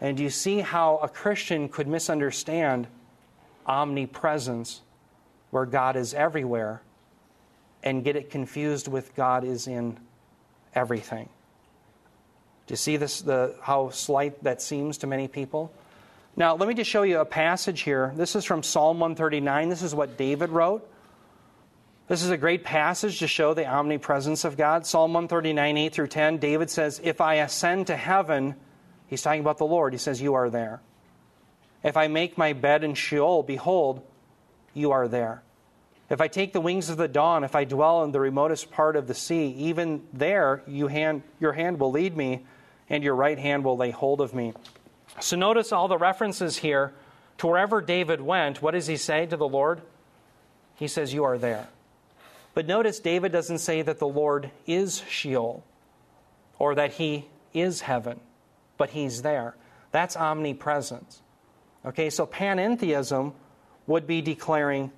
[0.01, 2.87] And do you see how a Christian could misunderstand
[3.67, 4.83] omnipresence,
[5.51, 6.83] where God is everywhere,
[7.83, 9.99] and get it confused with God is in
[10.75, 11.29] everything?
[12.67, 15.73] Do you see this, the, how slight that seems to many people?
[16.37, 18.13] Now, let me just show you a passage here.
[18.15, 19.69] This is from Psalm 139.
[19.69, 20.89] This is what David wrote.
[22.07, 24.87] This is a great passage to show the omnipresence of God.
[24.87, 26.39] Psalm 139, 8 through 10.
[26.39, 28.55] David says, If I ascend to heaven,
[29.09, 30.81] he's talking about the Lord, he says, You are there.
[31.83, 34.03] If I make my bed in Sheol, behold,
[34.75, 35.43] you are there.
[36.11, 38.97] If I take the wings of the dawn, if I dwell in the remotest part
[38.97, 42.47] of the sea, even there you hand, your hand will lead me,
[42.89, 44.55] and your right hand will lay hold of me.
[45.21, 46.95] So notice all the references here
[47.39, 48.63] to wherever David went.
[48.63, 49.83] What does he say to the Lord?
[50.77, 51.69] He says, You are there.
[52.55, 55.63] But notice David doesn't say that the Lord is Sheol
[56.59, 58.21] or that he is heaven,
[58.79, 59.55] but he's there.
[59.93, 61.21] That's omnipresence.
[61.85, 63.33] Okay, so panentheism
[63.87, 64.91] would be declaring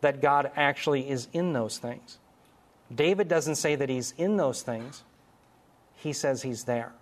[0.00, 2.18] that God actually is in those things.
[2.94, 5.02] David doesn't say that he's in those things,
[5.96, 6.92] he says he's there.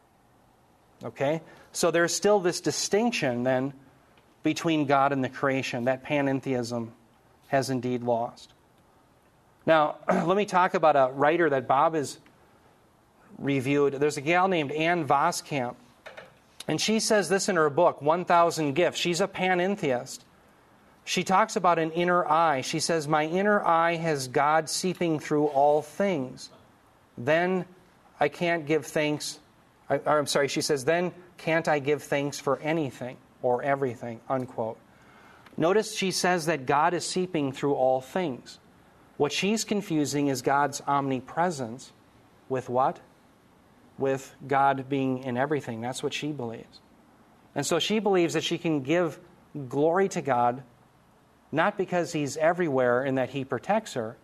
[1.04, 1.40] Okay?
[1.72, 3.72] So there's still this distinction then
[4.42, 6.90] between God and the creation that panentheism
[7.48, 8.52] has indeed lost.
[9.64, 12.18] Now, let me talk about a writer that Bob has
[13.38, 13.94] reviewed.
[13.94, 15.76] There's a gal named Ann Voskamp,
[16.68, 18.98] and she says this in her book, 1000 Gifts.
[18.98, 20.20] She's a panentheist.
[21.04, 22.60] She talks about an inner eye.
[22.60, 26.50] She says, My inner eye has God seeping through all things.
[27.16, 27.64] Then
[28.20, 29.40] I can't give thanks.
[29.88, 34.20] I, I'm sorry, she says, Then can't I give thanks for anything or everything?
[34.28, 34.78] Unquote.
[35.56, 38.58] Notice she says that God is seeping through all things.
[39.16, 41.92] What she's confusing is God's omnipresence
[42.50, 43.00] with what?
[43.98, 45.80] With God being in everything.
[45.80, 46.80] That's what she believes.
[47.54, 49.18] And so she believes that she can give
[49.68, 50.62] glory to God
[51.50, 54.16] not because he's everywhere and that he protects her,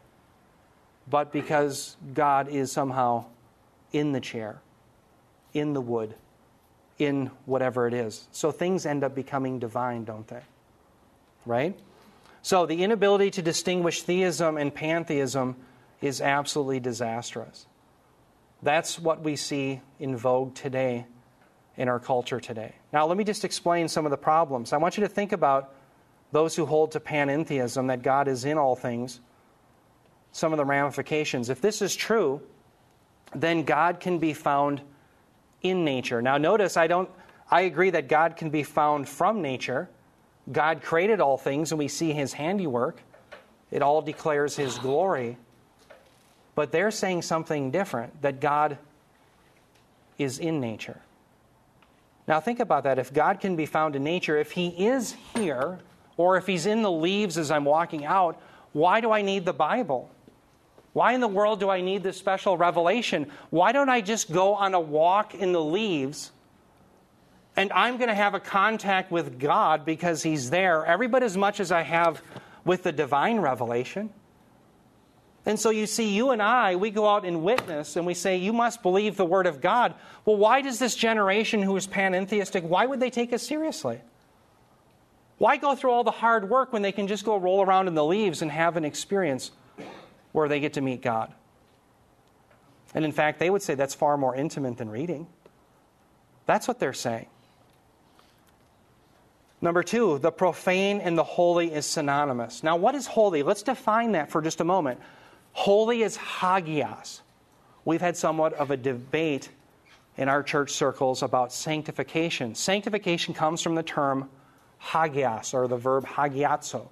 [1.08, 3.26] but because God is somehow
[3.92, 4.60] in the chair,
[5.52, 6.14] in the wood,
[6.98, 8.28] in whatever it is.
[8.30, 10.42] So things end up becoming divine, don't they?
[11.46, 11.78] Right?
[12.42, 15.56] So the inability to distinguish theism and pantheism
[16.00, 17.66] is absolutely disastrous.
[18.64, 21.06] That's what we see in vogue today
[21.76, 22.74] in our culture today.
[22.92, 24.72] Now, let me just explain some of the problems.
[24.72, 25.74] I want you to think about
[26.32, 29.20] those who hold to panentheism, that God is in all things,
[30.32, 31.50] some of the ramifications.
[31.50, 32.40] If this is true,
[33.34, 34.80] then God can be found
[35.60, 36.22] in nature.
[36.22, 37.10] Now notice I don't
[37.50, 39.90] I agree that God can be found from nature.
[40.50, 43.02] God created all things and we see his handiwork.
[43.70, 45.36] It all declares his glory.
[46.54, 48.78] But they're saying something different that God
[50.18, 51.00] is in nature.
[52.26, 52.98] Now think about that.
[52.98, 55.80] If God can be found in nature, if he is here
[56.16, 58.40] or if he's in the leaves as I'm walking out,
[58.72, 60.10] why do I need the Bible?
[60.92, 63.30] Why in the world do I need this special revelation?
[63.50, 66.30] Why don't I just go on a walk in the leaves
[67.56, 71.36] and I'm going to have a contact with God because He's there, every bit as
[71.36, 72.22] much as I have
[72.64, 74.10] with the divine revelation?
[75.46, 78.36] And so you see, you and I, we go out and witness and we say,
[78.36, 79.94] You must believe the Word of God.
[80.24, 84.00] Well, why does this generation who is panentheistic, why would they take us seriously?
[85.38, 87.94] Why go through all the hard work when they can just go roll around in
[87.94, 89.50] the leaves and have an experience
[90.34, 91.32] where they get to meet God.
[92.92, 95.28] And in fact, they would say that's far more intimate than reading.
[96.44, 97.26] That's what they're saying.
[99.60, 102.64] Number two, the profane and the holy is synonymous.
[102.64, 103.44] Now, what is holy?
[103.44, 105.00] Let's define that for just a moment.
[105.54, 107.22] Holy is hagios.
[107.84, 109.48] We've had somewhat of a debate
[110.16, 112.54] in our church circles about sanctification.
[112.54, 114.28] Sanctification comes from the term
[114.80, 116.88] hagios, or the verb hagiazo.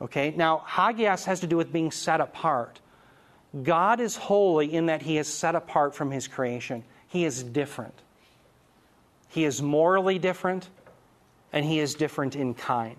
[0.00, 0.32] Okay?
[0.36, 2.78] Now, hagios has to do with being set apart.
[3.62, 6.84] God is holy in that he is set apart from his creation.
[7.08, 7.94] He is different.
[9.28, 10.68] He is morally different,
[11.52, 12.98] and he is different in kind.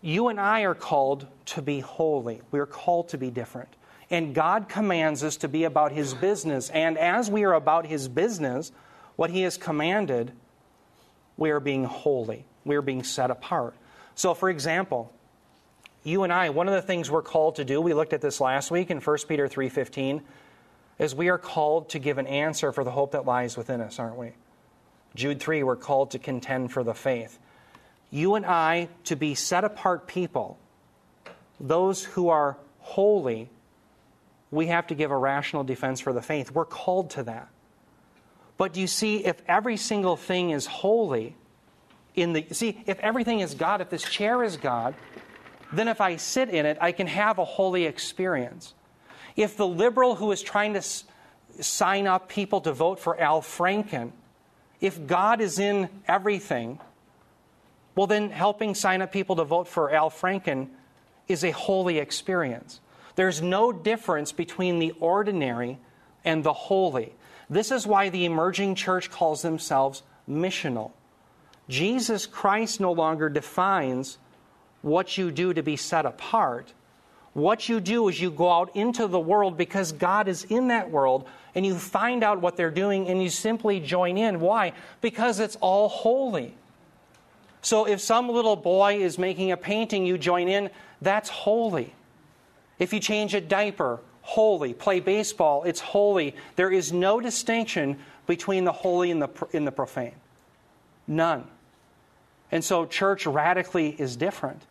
[0.00, 2.40] You and I are called to be holy.
[2.52, 3.68] We are called to be different.
[4.10, 6.68] And God commands us to be about his business.
[6.70, 8.72] And as we are about his business,
[9.16, 10.32] what he has commanded,
[11.36, 12.44] we are being holy.
[12.64, 13.74] We are being set apart.
[14.14, 15.12] So, for example,
[16.02, 18.40] you and I, one of the things we're called to do, we looked at this
[18.40, 20.22] last week in 1 Peter 3:15,
[20.98, 23.98] is we are called to give an answer for the hope that lies within us,
[23.98, 24.32] aren't we?
[25.14, 27.38] Jude 3, we're called to contend for the faith.
[28.10, 30.58] You and I, to be set apart people,
[31.58, 33.48] those who are holy,
[34.50, 36.50] we have to give a rational defense for the faith.
[36.50, 37.48] We're called to that.
[38.56, 41.36] But you see, if every single thing is holy,
[42.14, 44.94] in the see, if everything is God, if this chair is God,
[45.72, 48.74] then if I sit in it, I can have a holy experience.
[49.36, 51.04] If the liberal who is trying to s-
[51.60, 54.12] sign up people to vote for Al Franken,
[54.80, 56.80] if God is in everything,
[57.94, 60.68] well, then helping sign up people to vote for Al Franken
[61.28, 62.80] is a holy experience.
[63.16, 65.78] There's no difference between the ordinary
[66.24, 67.14] and the holy.
[67.48, 70.92] This is why the emerging church calls themselves missional.
[71.68, 74.18] Jesus Christ no longer defines
[74.82, 76.72] what you do to be set apart.
[77.32, 80.90] What you do is you go out into the world because God is in that
[80.90, 84.40] world and you find out what they're doing and you simply join in.
[84.40, 84.72] Why?
[85.00, 86.54] Because it's all holy.
[87.62, 90.70] So if some little boy is making a painting, you join in,
[91.02, 91.94] that's holy.
[92.80, 94.74] If you change a diaper, holy.
[94.74, 96.34] Play baseball, it's holy.
[96.56, 100.14] There is no distinction between the holy and the, and the profane.
[101.06, 101.46] None.
[102.50, 104.62] And so church radically is different.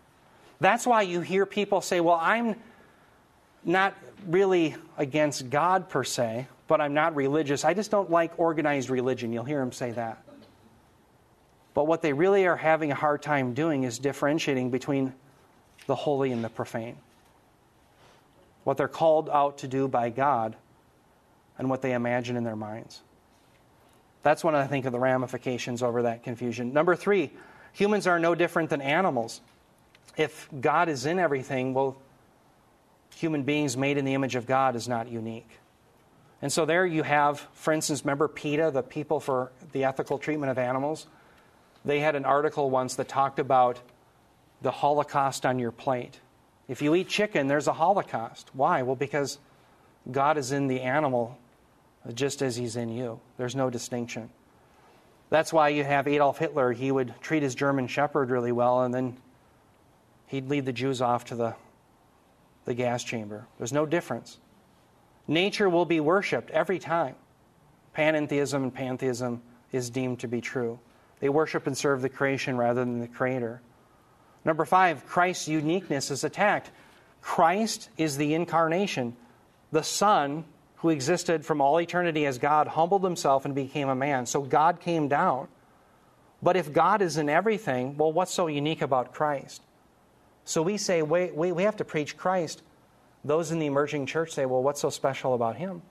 [0.60, 2.56] That's why you hear people say, well, I'm
[3.64, 3.96] not
[4.28, 7.64] really against God per se, but I'm not religious.
[7.64, 9.32] I just don't like organized religion.
[9.32, 10.24] You'll hear them say that.
[11.74, 15.14] But what they really are having a hard time doing is differentiating between
[15.86, 16.98] the holy and the profane.
[18.70, 20.56] What they're called out to do by God
[21.58, 23.02] and what they imagine in their minds.
[24.22, 26.72] That's one, I think, of the ramifications over that confusion.
[26.72, 27.32] Number three,
[27.74, 29.42] humans are no different than animals.
[30.18, 31.98] If God is in everything, well,
[33.16, 35.50] human beings made in the image of God is not unique.
[36.40, 40.52] And so there you have, for instance, remember PETA, the People for the Ethical Treatment
[40.52, 41.08] of Animals?
[41.86, 43.80] They had an article once that talked about
[44.62, 46.20] the Holocaust on your plate.
[46.70, 48.52] If you eat chicken, there's a Holocaust.
[48.54, 48.84] Why?
[48.84, 49.40] Well, because
[50.10, 51.38] God is in the animal
[52.14, 53.20] just as he's in you.
[53.38, 54.30] There's no distinction.
[55.32, 56.72] That's why you have Adolf Hitler.
[56.72, 59.18] He would treat his German shepherd really well, and then
[60.28, 61.56] he'd lead the Jews off to the,
[62.66, 63.48] the gas chamber.
[63.58, 64.38] There's no difference.
[65.28, 67.16] Nature will be worshiped every time.
[67.96, 69.42] Panentheism and pantheism
[69.72, 70.80] is deemed to be true.
[71.20, 73.62] They worship and serve the creation rather than the creator.
[74.46, 76.72] Number five, Christ's uniqueness is attacked.
[77.22, 79.16] Christ is the incarnation.
[79.72, 80.46] The Son,
[80.78, 84.26] who existed from all eternity as God, humbled himself and became a man.
[84.26, 85.48] So God came down.
[86.42, 89.62] But if God is in everything, well, what's so unique about Christ?
[90.46, 92.64] So we say, wait, wait, we have to preach Christ.
[93.26, 95.82] Those in the emerging church say, well, what's so special about him?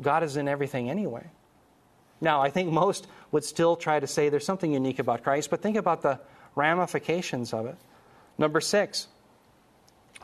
[0.00, 1.26] God is in everything anyway.
[2.20, 5.60] Now, I think most would still try to say there's something unique about Christ, but
[5.60, 6.20] think about the
[6.54, 7.76] ramifications of it.
[8.38, 9.08] Number six,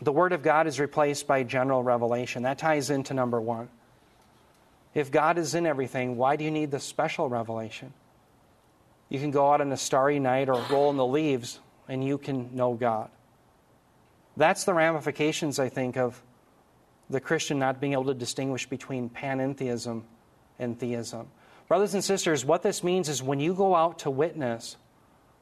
[0.00, 2.42] the Word of God is replaced by general revelation.
[2.44, 3.68] That ties into number one.
[4.94, 7.92] If God is in everything, why do you need the special revelation?
[9.08, 12.18] You can go out on a starry night or roll in the leaves and you
[12.18, 13.10] can know God.
[14.36, 16.22] That's the ramifications, I think, of
[17.10, 20.02] the Christian not being able to distinguish between panentheism
[20.58, 21.28] and theism.
[21.66, 24.76] Brothers and sisters, what this means is when you go out to witness,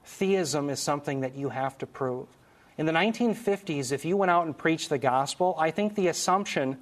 [0.06, 2.26] theism is something that you have to prove.
[2.78, 6.78] In the 1950s, if you went out and preached the gospel, I think the assumption,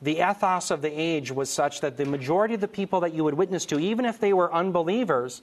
[0.00, 3.24] the ethos of the age was such that the majority of the people that you
[3.24, 5.42] would witness to, even if they were unbelievers,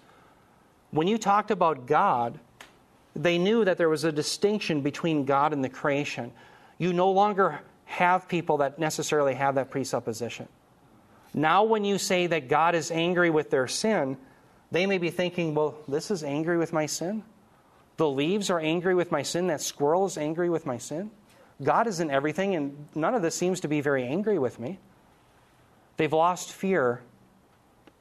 [0.92, 2.40] when you talked about God,
[3.16, 6.32] they knew that there was a distinction between God and the creation.
[6.78, 10.48] You no longer have people that necessarily have that presupposition.
[11.34, 14.18] Now, when you say that God is angry with their sin,
[14.72, 17.24] they may be thinking, well, this is angry with my sin.
[17.98, 19.48] The leaves are angry with my sin.
[19.48, 21.12] That squirrel is angry with my sin.
[21.62, 24.80] God is in everything, and none of this seems to be very angry with me.
[25.98, 27.02] They've lost fear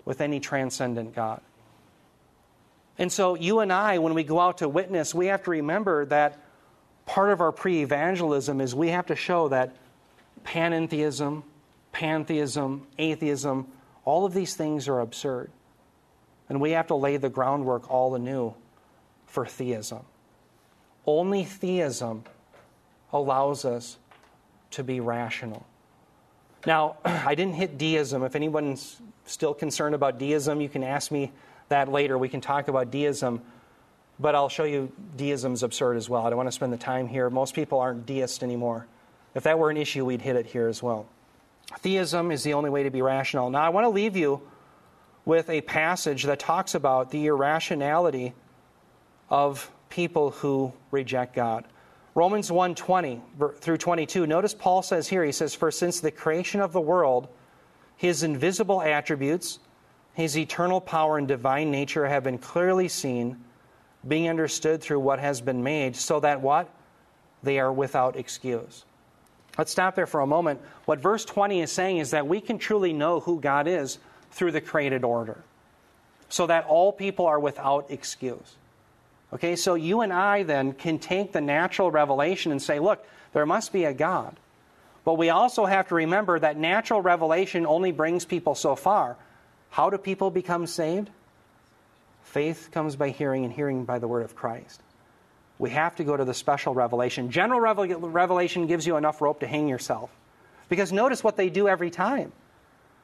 [0.04, 1.42] with any transcendent God.
[2.98, 6.06] And so, you and I, when we go out to witness, we have to remember
[6.06, 6.38] that
[7.04, 9.76] part of our pre evangelism is we have to show that
[10.44, 11.42] panentheism,
[11.92, 13.66] pantheism, atheism,
[14.04, 15.50] all of these things are absurd.
[16.50, 18.54] And we have to lay the groundwork all anew
[19.26, 20.00] for theism.
[21.06, 22.24] Only theism
[23.12, 23.96] allows us
[24.72, 25.64] to be rational.
[26.66, 28.24] Now, I didn't hit deism.
[28.24, 31.32] If anyone's still concerned about deism, you can ask me
[31.68, 32.18] that later.
[32.18, 33.42] We can talk about deism,
[34.18, 36.26] but I'll show you deism's absurd as well.
[36.26, 37.30] I don't want to spend the time here.
[37.30, 38.86] Most people aren't deists anymore.
[39.36, 41.06] If that were an issue, we'd hit it here as well.
[41.78, 43.50] Theism is the only way to be rational.
[43.50, 44.42] Now, I want to leave you
[45.24, 48.32] with a passage that talks about the irrationality
[49.28, 51.64] of people who reject God.
[52.14, 53.20] Romans 1:20
[53.60, 54.26] through 22.
[54.26, 57.28] Notice Paul says here, he says, "For since the creation of the world,
[57.96, 59.58] his invisible attributes,
[60.14, 63.44] his eternal power and divine nature have been clearly seen,
[64.06, 66.68] being understood through what has been made, so that what?
[67.42, 68.84] They are without excuse.
[69.56, 70.60] Let's stop there for a moment.
[70.86, 73.98] What verse 20 is saying is that we can truly know who God is
[74.30, 75.38] through the created order,
[76.28, 78.56] so that all people are without excuse.
[79.32, 83.46] Okay, so you and I then can take the natural revelation and say, look, there
[83.46, 84.36] must be a God.
[85.04, 89.16] But we also have to remember that natural revelation only brings people so far.
[89.70, 91.10] How do people become saved?
[92.24, 94.80] Faith comes by hearing, and hearing by the word of Christ.
[95.58, 97.30] We have to go to the special revelation.
[97.30, 100.10] General revelation gives you enough rope to hang yourself.
[100.68, 102.32] Because notice what they do every time.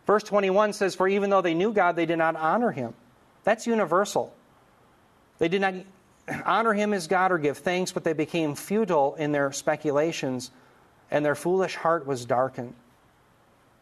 [0.06, 2.94] Verse 21 says, For even though they knew God, they did not honor him.
[3.44, 4.32] That's universal.
[5.38, 5.74] They did not
[6.46, 10.50] honor him as God or give thanks, but they became futile in their speculations,
[11.10, 12.74] and their foolish heart was darkened.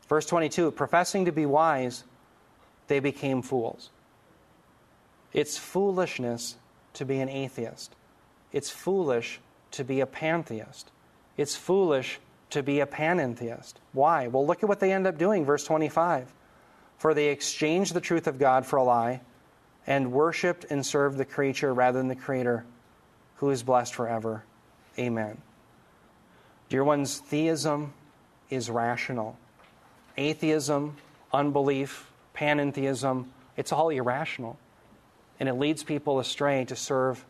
[0.09, 2.05] Verse 22 Professing to be wise,
[2.89, 3.91] they became fools.
[5.33, 6.57] It's foolishness
[6.95, 7.95] to be an atheist.
[8.53, 9.41] It's foolish
[9.73, 10.91] to be a pantheist.
[11.37, 12.21] It's foolish
[12.55, 13.75] to be a panentheist.
[13.93, 14.29] Why?
[14.29, 16.33] Well, look at what they end up doing, verse 25.
[16.99, 19.21] For they exchanged the truth of God for a lie
[19.87, 22.65] and worshiped and served the creature rather than the Creator,
[23.37, 24.45] who is blessed forever.
[24.99, 25.37] Amen.
[26.69, 27.93] Dear ones, theism
[28.49, 29.37] is rational.
[30.17, 30.97] Atheism,
[31.33, 33.27] unbelief, panentheism,
[33.57, 34.57] it's all irrational.
[35.41, 37.25] And it leads people astray to serve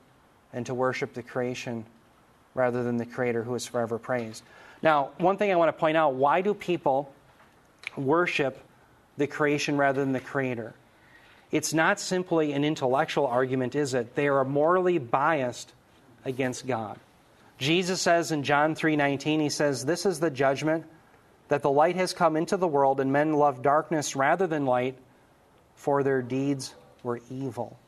[0.52, 1.86] and to worship the creation
[2.54, 4.42] rather than the Creator who is forever praised.
[4.84, 7.10] Now, one thing I want to point out why do people
[7.96, 8.60] worship
[9.16, 10.74] the creation rather than the Creator?
[11.50, 14.14] It's not simply an intellectual argument, is it?
[14.14, 15.72] They are morally biased
[16.26, 16.98] against God.
[17.56, 20.84] Jesus says in John 3:19 he says this is the judgment
[21.48, 24.98] that the light has come into the world and men love darkness rather than light
[25.76, 27.78] for their deeds were evil.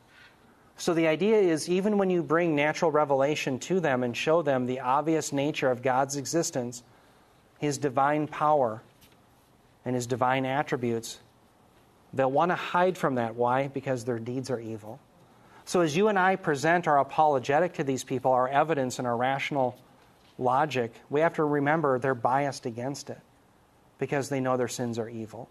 [0.77, 4.65] So the idea is even when you bring natural revelation to them and show them
[4.67, 6.83] the obvious nature of God's existence,
[7.59, 8.81] his divine power
[9.85, 11.19] and his divine attributes,
[12.13, 13.35] They'll want to hide from that.
[13.35, 13.67] Why?
[13.67, 14.99] Because their deeds are evil.
[15.65, 19.17] So, as you and I present our apologetic to these people, our evidence and our
[19.17, 19.77] rational
[20.37, 23.19] logic, we have to remember they're biased against it
[23.99, 25.49] because they know their sins are evil.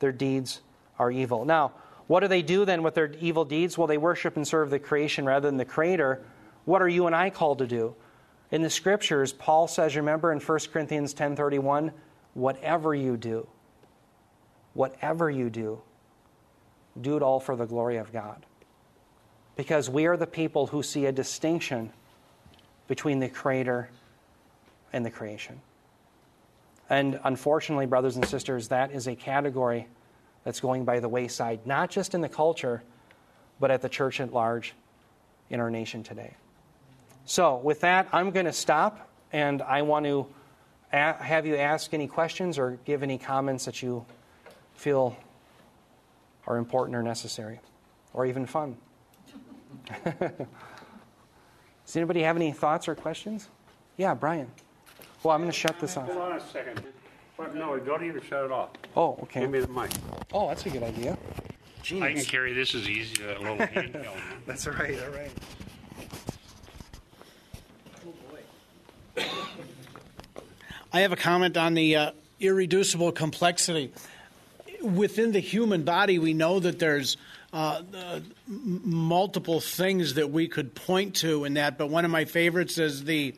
[0.00, 0.60] Their deeds
[0.98, 1.44] are evil.
[1.44, 1.72] Now,
[2.06, 3.78] what do they do then with their evil deeds?
[3.78, 6.22] Well, they worship and serve the creation rather than the Creator.
[6.66, 7.96] What are you and I called to do?
[8.50, 11.92] In the scriptures, Paul says, remember in 1 Corinthians 10:31,
[12.34, 13.48] whatever you do,
[14.74, 15.80] whatever you do,
[17.00, 18.46] do it all for the glory of God.
[19.56, 21.92] Because we are the people who see a distinction
[22.88, 23.90] between the Creator
[24.92, 25.60] and the creation.
[26.88, 29.88] And unfortunately, brothers and sisters, that is a category
[30.44, 32.82] that's going by the wayside, not just in the culture,
[33.58, 34.74] but at the church at large
[35.50, 36.34] in our nation today.
[37.26, 40.26] So, with that, I'm going to stop and I want to
[40.90, 44.06] have you ask any questions or give any comments that you
[44.74, 45.16] feel
[46.46, 47.60] are important or necessary,
[48.14, 48.76] or even fun.
[50.04, 53.48] Does anybody have any thoughts or questions?
[53.96, 54.50] Yeah, Brian.
[55.22, 56.06] Well, I'm going to shut this off.
[56.06, 56.82] Hold on a second.
[57.54, 58.70] no, don't even shut it off.
[58.96, 59.40] Oh, okay.
[59.40, 59.90] Give me the mic.
[60.32, 61.18] Oh, that's a good idea.
[61.82, 62.02] Jeez.
[62.02, 64.16] I can carry this as easy as a little handheld.
[64.46, 64.98] that's all right.
[65.02, 65.30] All right.
[70.92, 72.10] I have a comment on the uh,
[72.40, 73.92] irreducible complexity
[74.82, 77.16] within the human body, we know that there's
[77.52, 82.24] uh, uh, multiple things that we could point to in that, but one of my
[82.24, 83.34] favorites is the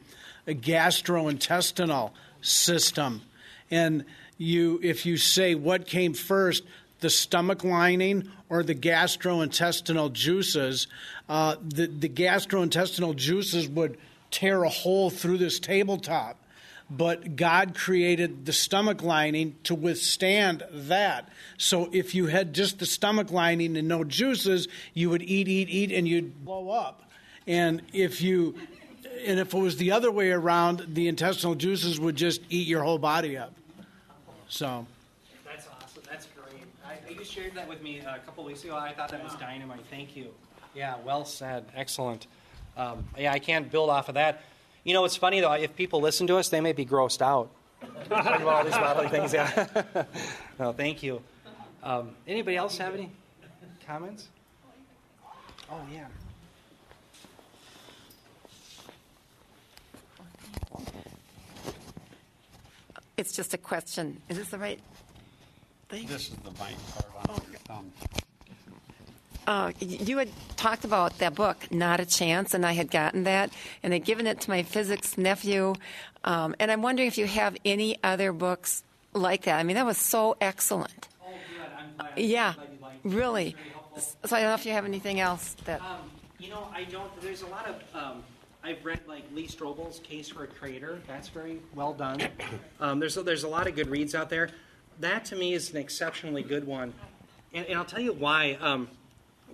[0.46, 3.22] gastrointestinal system.
[3.70, 4.04] And
[4.38, 6.64] you, if you say what came first,
[7.00, 10.86] the stomach lining or the gastrointestinal juices,
[11.28, 13.98] uh, the, the gastrointestinal juices would
[14.30, 16.36] tear a hole through this tabletop
[16.90, 21.28] but God created the stomach lining to withstand that.
[21.58, 25.68] So if you had just the stomach lining and no juices, you would eat, eat,
[25.68, 27.02] eat, and you'd blow up.
[27.46, 28.54] And if you
[29.26, 32.82] and if it was the other way around, the intestinal juices would just eat your
[32.82, 33.52] whole body up.
[34.48, 34.86] So.
[35.44, 36.02] That's awesome.
[36.08, 36.62] That's great.
[36.86, 38.76] I, you shared that with me a couple weeks ago.
[38.76, 39.80] I thought that was dynamite.
[39.90, 40.28] Thank you.
[40.74, 41.64] Yeah, well said.
[41.74, 42.26] Excellent.
[42.76, 44.42] Um, yeah, I can't build off of that.
[44.88, 45.52] You know, it's funny though.
[45.52, 47.50] If people listen to us, they may be grossed out.
[48.06, 49.34] about all these bodily things.
[49.34, 49.66] Yeah.
[50.58, 51.20] no, thank you.
[51.82, 53.12] Um, anybody else have any
[53.86, 54.28] comments?
[55.70, 56.06] Oh yeah.
[63.18, 64.22] It's just a question.
[64.30, 64.80] Is this the right?
[65.90, 66.76] Thank This is the mic
[67.14, 67.92] part on your thumb.
[69.48, 70.28] Uh, you had
[70.58, 73.50] talked about that book, Not a Chance, and I had gotten that
[73.82, 75.74] and had given it to my physics nephew.
[76.22, 78.82] Um, and I'm wondering if you have any other books
[79.14, 79.58] like that.
[79.58, 81.08] I mean, that was so excellent.
[81.22, 81.66] Oh, good.
[81.78, 82.18] I'm glad.
[82.18, 83.08] Yeah, I'm glad you liked it.
[83.08, 83.46] really.
[83.46, 84.28] It's very helpful.
[84.28, 85.80] So I don't know if you have anything else that.
[85.80, 87.18] Um, you know, I don't.
[87.22, 87.76] There's a lot of.
[87.94, 88.22] Um,
[88.62, 91.00] I've read like Lee Strobel's Case for a Creator.
[91.06, 92.20] That's very well done.
[92.80, 94.50] Um, there's a, there's a lot of good reads out there.
[95.00, 96.92] That to me is an exceptionally good one,
[97.54, 98.58] and, and I'll tell you why.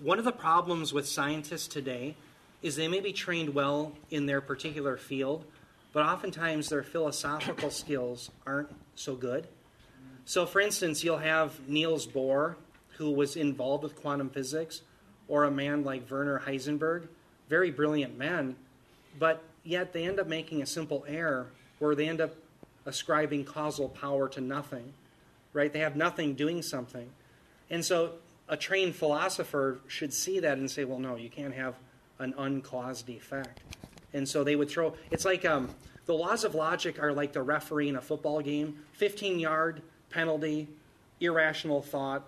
[0.03, 2.17] One of the problems with scientists today
[2.63, 5.45] is they may be trained well in their particular field,
[5.93, 9.47] but oftentimes their philosophical skills aren't so good.
[10.25, 12.57] So, for instance, you'll have Niels Bohr,
[12.97, 14.83] who was involved with quantum physics,
[15.29, 17.09] or a man like Werner Heisenberg,
[17.49, 18.57] very brilliant men,
[19.19, 22.35] but yet they end up making a simple error where they end up
[22.87, 24.93] ascribing causal power to nothing,
[25.53, 25.73] right?
[25.73, 27.11] They have nothing doing something.
[27.71, 28.15] And so
[28.49, 31.75] a trained philosopher should see that and say, well, no, you can't have
[32.19, 33.61] an uncaused effect.
[34.13, 35.71] And so they would throw, it's like um,
[36.07, 40.69] the laws of logic are like the referee in a football game 15 yard penalty,
[41.21, 42.25] irrational thought,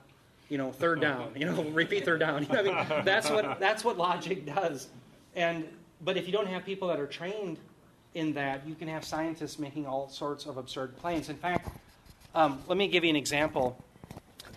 [0.48, 2.46] you know, third down, you know, repeat third down.
[2.50, 4.88] I mean, that's what, that's what logic does.
[5.34, 5.64] And,
[6.02, 7.58] but if you don't have people that are trained
[8.14, 11.28] in that, you can have scientists making all sorts of absurd claims.
[11.28, 11.68] In fact,
[12.34, 13.82] um, let me give you an example.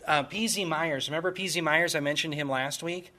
[0.07, 0.65] Uh, P.Z.
[0.65, 1.61] Myers, remember P.Z.
[1.61, 1.95] Myers?
[1.95, 3.11] I mentioned him last week.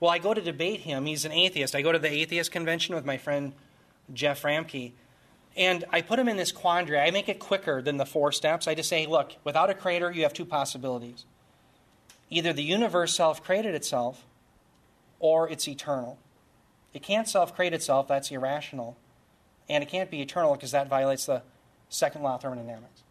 [0.00, 1.06] Well, I go to debate him.
[1.06, 1.74] He's an atheist.
[1.74, 3.52] I go to the atheist convention with my friend
[4.12, 4.92] Jeff Ramke,
[5.56, 6.98] and I put him in this quandary.
[6.98, 8.66] I make it quicker than the four steps.
[8.66, 11.24] I just say, look, without a creator, you have two possibilities.
[12.30, 14.24] Either the universe self created itself,
[15.20, 16.18] or it's eternal.
[16.94, 18.96] It can't self create itself, that's irrational.
[19.68, 21.42] And it can't be eternal because that violates the
[21.88, 23.01] second law of thermodynamics.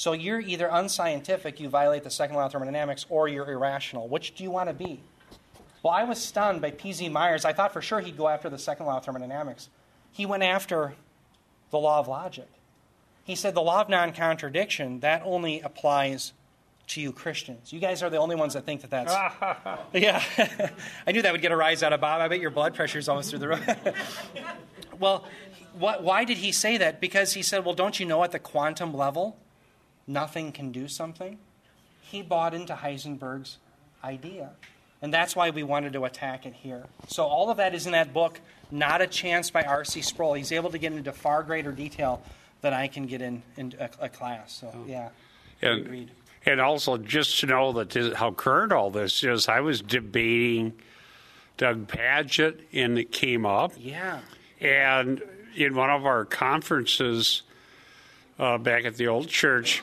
[0.00, 4.08] So you're either unscientific, you violate the second law of thermodynamics, or you're irrational.
[4.08, 5.02] Which do you want to be?
[5.82, 7.10] Well, I was stunned by P.Z.
[7.10, 7.44] Myers.
[7.44, 9.68] I thought for sure he'd go after the second law of thermodynamics.
[10.10, 10.94] He went after
[11.70, 12.48] the law of logic.
[13.24, 16.32] He said the law of non contradiction, that only applies
[16.86, 17.70] to you Christians.
[17.70, 19.12] You guys are the only ones that think that that's.
[19.92, 20.22] yeah.
[21.06, 22.22] I knew that would get a rise out of Bob.
[22.22, 23.68] I bet your blood pressure's almost through the roof.
[24.98, 25.26] well,
[25.74, 27.02] what, why did he say that?
[27.02, 29.36] Because he said, well, don't you know at the quantum level,
[30.06, 31.38] nothing can do something?
[32.00, 33.58] He bought into Heisenberg's
[34.02, 34.50] idea.
[35.02, 36.84] And that's why we wanted to attack it here.
[37.08, 38.40] So all of that is in that book,
[38.70, 40.02] Not a Chance by R.C.
[40.02, 40.34] Sproul.
[40.34, 42.22] He's able to get into far greater detail
[42.60, 44.52] than I can get in, in a, a class.
[44.52, 44.84] So, oh.
[44.86, 45.08] yeah.
[45.62, 46.10] And,
[46.44, 50.74] and also, just to know that this, how current all this is, I was debating
[51.56, 53.72] Doug Pagitt, and it came up.
[53.78, 54.20] Yeah.
[54.60, 55.22] And
[55.56, 57.42] in one of our conferences
[58.40, 59.82] uh, back at the old church,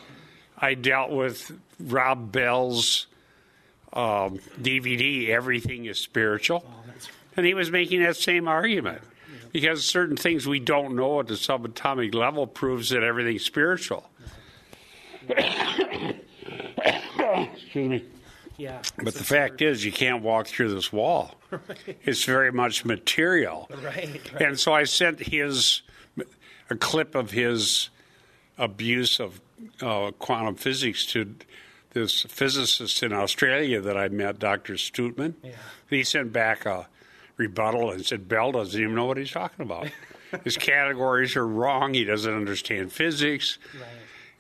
[0.57, 3.05] I dealt with Rob Bell's
[3.93, 6.65] um, DVD, Everything is Spiritual.
[7.35, 9.03] And he was making that same argument.
[9.51, 14.09] Because certain things we don't know at the subatomic level proves that everything's spiritual.
[15.29, 16.15] Excuse
[17.75, 18.03] me.
[18.57, 18.81] Yeah.
[19.01, 21.35] But the fact is, you can't walk through this wall.
[22.03, 23.69] It's very much material.
[23.71, 24.21] Right.
[24.33, 24.41] right.
[24.41, 25.81] And so I sent his
[26.69, 27.89] a clip of his
[28.57, 29.39] abuse of
[29.81, 31.35] uh, quantum physics to
[31.93, 34.73] this physicist in Australia that I met, Dr.
[34.73, 35.33] Stootman.
[35.43, 35.51] Yeah.
[35.89, 36.87] He sent back a
[37.37, 39.87] rebuttal and said Bell doesn't even know what he's talking about.
[40.43, 41.93] his categories are wrong.
[41.93, 43.83] He doesn't understand physics, Right.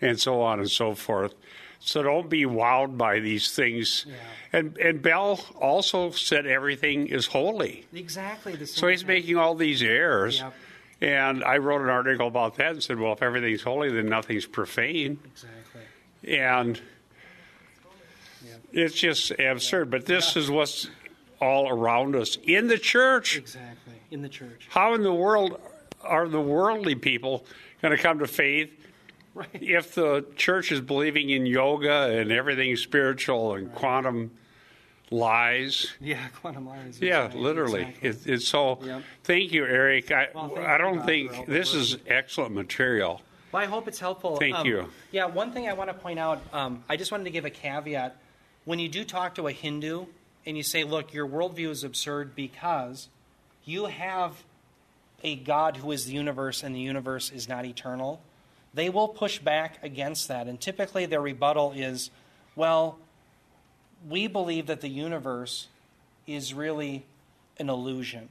[0.01, 1.33] and so on and so forth.
[1.79, 4.05] So don't be wowed by these things.
[4.51, 7.85] And and Bell also said everything is holy.
[7.93, 8.75] Exactly the same.
[8.79, 9.07] So he's thing.
[9.09, 10.39] making all these errors.
[10.39, 10.53] Yep.
[10.99, 14.45] And I wrote an article about that and said, well, if everything's holy, then nothing's
[14.47, 15.19] profane.
[15.25, 16.37] Exactly.
[16.39, 16.81] And
[18.73, 19.91] it's just absurd.
[19.91, 20.89] But this is what's
[21.39, 23.37] all around us in the church.
[23.37, 23.93] Exactly.
[24.09, 24.67] In the church.
[24.69, 25.59] How in the world
[26.03, 27.45] are the worldly people
[27.81, 28.71] going to come to faith
[29.35, 29.49] Right.
[29.53, 34.31] if the church is believing in yoga and everything spiritual and quantum
[35.11, 35.87] lies?
[35.99, 36.99] Yeah, quantum lies.
[37.01, 37.41] Yeah, Exactly.
[37.41, 37.81] literally.
[38.01, 38.09] Exactly.
[38.09, 38.79] It, it's so.
[38.83, 39.03] Yep.
[39.23, 40.11] Thank you, Eric.
[40.11, 43.21] I, Well, thank I don't Bob, think for all the this is excellent material.
[43.51, 44.35] Well, I hope it's helpful.
[44.37, 44.89] Thank Um, you.
[45.11, 47.49] Yeah, one thing I want to point out, um, I just wanted to give a
[47.49, 48.17] caveat.
[48.65, 50.05] When you do talk to a Hindu
[50.45, 53.07] and you say, look, your worldview is absurd because
[53.63, 54.43] you have
[55.23, 58.21] a God who is the universe and the universe is not eternal,
[58.73, 60.47] they will push back against that.
[60.47, 62.11] And typically their rebuttal is,
[62.57, 62.99] well,
[64.09, 65.67] we believe that the universe
[66.25, 67.05] is really
[67.57, 68.29] an illusion.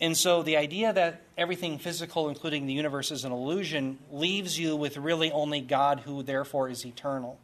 [0.00, 4.74] And so the idea that everything physical, including the universe, is an illusion, leaves you
[4.74, 7.38] with really only God who therefore is eternal.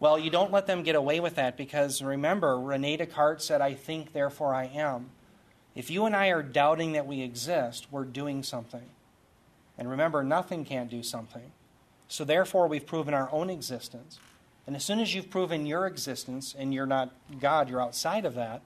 [0.00, 3.74] Well, you don't let them get away with that because remember, Rene Descartes said, I
[3.74, 5.10] think, therefore I am.
[5.74, 8.90] If you and I are doubting that we exist, we're doing something.
[9.76, 11.52] And remember, nothing can't do something.
[12.08, 14.18] So therefore, we've proven our own existence.
[14.68, 18.34] And as soon as you've proven your existence and you're not God, you're outside of
[18.34, 18.60] that,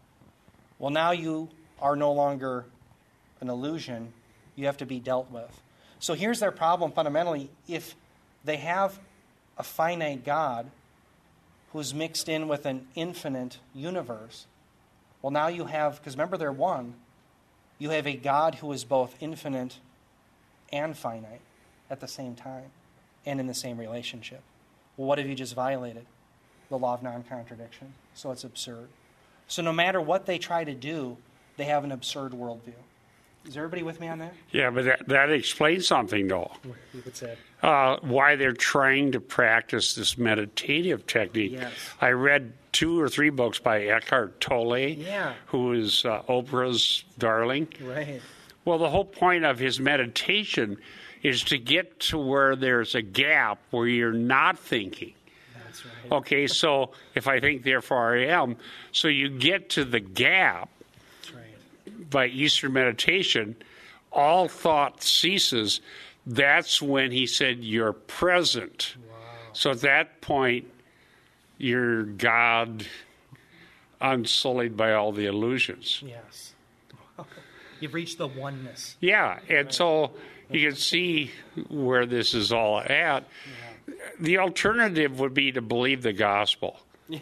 [0.81, 1.49] well, now you
[1.81, 2.65] are no longer
[3.41, 4.13] an illusion.
[4.57, 5.63] You have to be dealt with.
[6.01, 7.51] So here's their problem fundamentally.
[7.69, 7.95] If
[8.45, 8.99] they have
[9.57, 10.73] a finite God
[11.73, 14.47] who's mixed in with an infinite universe,
[15.23, 16.95] well, now you have, because remember they're one,
[17.79, 19.79] you have a God who is both infinite
[20.73, 21.43] and finite
[21.89, 22.73] at the same time
[23.25, 24.43] and in the same relationship.
[24.97, 26.07] Well, what have you just violated?
[26.69, 27.93] The law of non contradiction.
[28.15, 28.89] So it's absurd.
[29.49, 31.17] So no matter what they try to do,
[31.57, 32.75] they have an absurd worldview.
[33.45, 34.35] Is everybody with me on that?
[34.53, 36.53] Yeah, but that, that explains something, though.
[37.05, 37.37] What's that?
[37.61, 41.53] Uh, why they're trying to practice this meditative technique.
[41.53, 41.73] Yes.
[42.01, 45.35] I read two or three books by Eckhart Tolle, Yeah.
[45.47, 47.67] who is uh, Oprah's darling.
[47.83, 48.23] Right.
[48.65, 50.79] Well, the whole point of his meditation
[51.23, 55.15] is to get to where there's a gap where you're not thinking.
[55.65, 56.13] That's right.
[56.13, 58.57] Okay, so if I think, therefore I am,
[58.91, 60.69] so you get to the gap
[61.21, 62.11] That's right.
[62.11, 63.57] by Eastern meditation,
[64.11, 65.81] all thought ceases.
[66.27, 68.97] That's when he said you're present.
[69.09, 69.17] Wow.
[69.53, 70.67] So at that point,
[71.59, 72.87] you're God
[74.01, 76.03] unsullied by all the illusions.
[76.05, 76.53] Yes.
[77.81, 78.97] You've reached the oneness.
[79.01, 80.13] Yeah, and so
[80.55, 81.31] you can see
[81.69, 83.25] where this is all at.
[84.21, 86.81] The alternative would be to believe the gospel.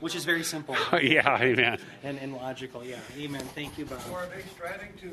[0.00, 1.78] Which is very simple yeah, amen.
[2.02, 2.82] and, and logical.
[2.82, 2.96] Yeah.
[3.18, 3.42] Amen.
[3.54, 4.00] Thank you, Bob.
[4.12, 5.12] Are they striving to